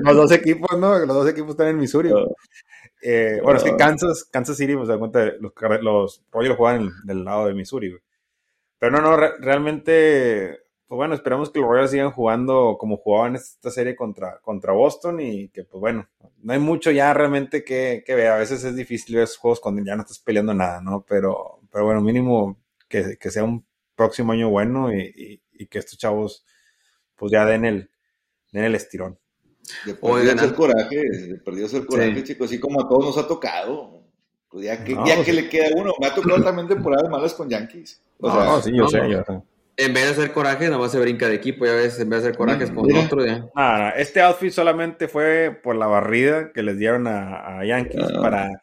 [0.00, 0.98] los, dos equipos, ¿no?
[0.98, 2.10] Los dos equipos están en Missouri.
[3.02, 5.52] Eh, bueno, es que Kansas, Kansas City, pues, da cuenta, los,
[5.82, 8.02] los Royals juegan del lado de Missouri, güey.
[8.78, 13.36] Pero no, no, re realmente, pues bueno, esperamos que los Royals sigan jugando como jugaban
[13.36, 16.08] esta serie contra, contra Boston y que, pues bueno,
[16.42, 18.28] no hay mucho ya realmente que, que ver.
[18.28, 21.04] A veces es difícil ver esos juegos cuando ya no estás peleando nada, ¿no?
[21.06, 23.64] Pero, pero bueno, mínimo que, que sea un
[23.94, 26.44] próximo año bueno y, y, y que estos chavos,
[27.16, 27.90] pues ya den el,
[28.50, 29.18] den el estirón.
[29.86, 32.24] De perdió el coraje, de perdió el coraje, sí.
[32.24, 34.02] chicos, así como a todos nos ha tocado.
[34.50, 35.26] Pues ya que, no, ya pues...
[35.26, 38.02] que le queda uno, me ha tocado también temporadas malas con Yankees.
[38.18, 39.40] O no, sea, no, sí, yo sé, yo sé.
[39.78, 42.22] En vez de hacer coraje, nada más se brinca de equipo, ya ves, en vez
[42.22, 43.00] de hacer corajes con Mira.
[43.00, 43.24] otro.
[43.24, 43.46] Ya.
[43.54, 48.20] Nah, este outfit solamente fue por la barrida que les dieron a, a Yankees ah.
[48.20, 48.62] para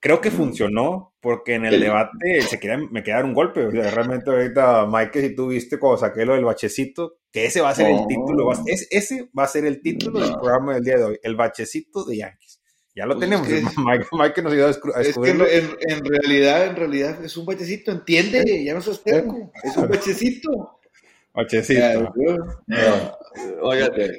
[0.00, 3.66] creo que funcionó porque en el debate se quería, me quedaron un golpe.
[3.66, 7.60] O sea, realmente ahorita, Mike, si tú viste cuando saqué lo del bachecito, que ese
[7.60, 10.74] va a ser el título, va, es, ese va a ser el título del programa
[10.74, 12.60] del día de hoy, el bachecito de Yankees.
[12.94, 13.48] Ya lo pues tenemos.
[13.48, 15.46] Es que, Mike, Mike, nos ayudó a, descubrirlo.
[15.46, 19.52] Es que en, en, realidad, en realidad es un bachecito, entiende, ya no sos terco,
[19.62, 20.80] es un bachecito.
[21.34, 22.12] Bachecito.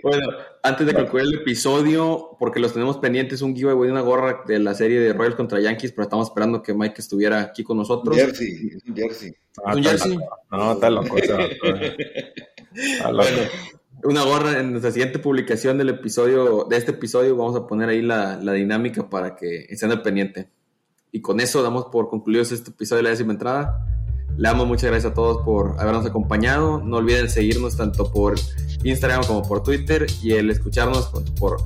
[0.03, 0.29] Bueno,
[0.63, 4.59] antes de concluir el episodio, porque los tenemos pendientes, un giveaway de una gorra de
[4.59, 8.15] la serie de Royals contra Yankees, pero estamos esperando que Mike estuviera aquí con nosotros.
[8.15, 9.33] Un jersey, un jersey.
[9.65, 10.17] Ah, ¿Un jersey?
[10.51, 11.17] No, está loco.
[12.73, 13.25] Está loco.
[13.29, 13.49] Bueno,
[14.03, 18.01] una gorra en nuestra siguiente publicación del episodio, de este episodio, vamos a poner ahí
[18.01, 20.49] la, la dinámica para que estén al pendiente.
[21.11, 23.85] Y con eso damos por concluidos este episodio de la décima entrada.
[24.37, 26.81] Le damos muchas gracias a todos por habernos acompañado.
[26.83, 28.35] No olviden seguirnos tanto por
[28.83, 31.61] Instagram como por Twitter y el escucharnos por,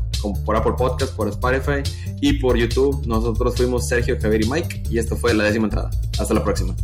[0.45, 1.81] por Apple Podcast, por Spotify
[2.21, 3.05] y por YouTube.
[3.07, 5.89] Nosotros fuimos Sergio, Javier y Mike y esto fue la décima entrada.
[6.19, 6.75] Hasta la próxima.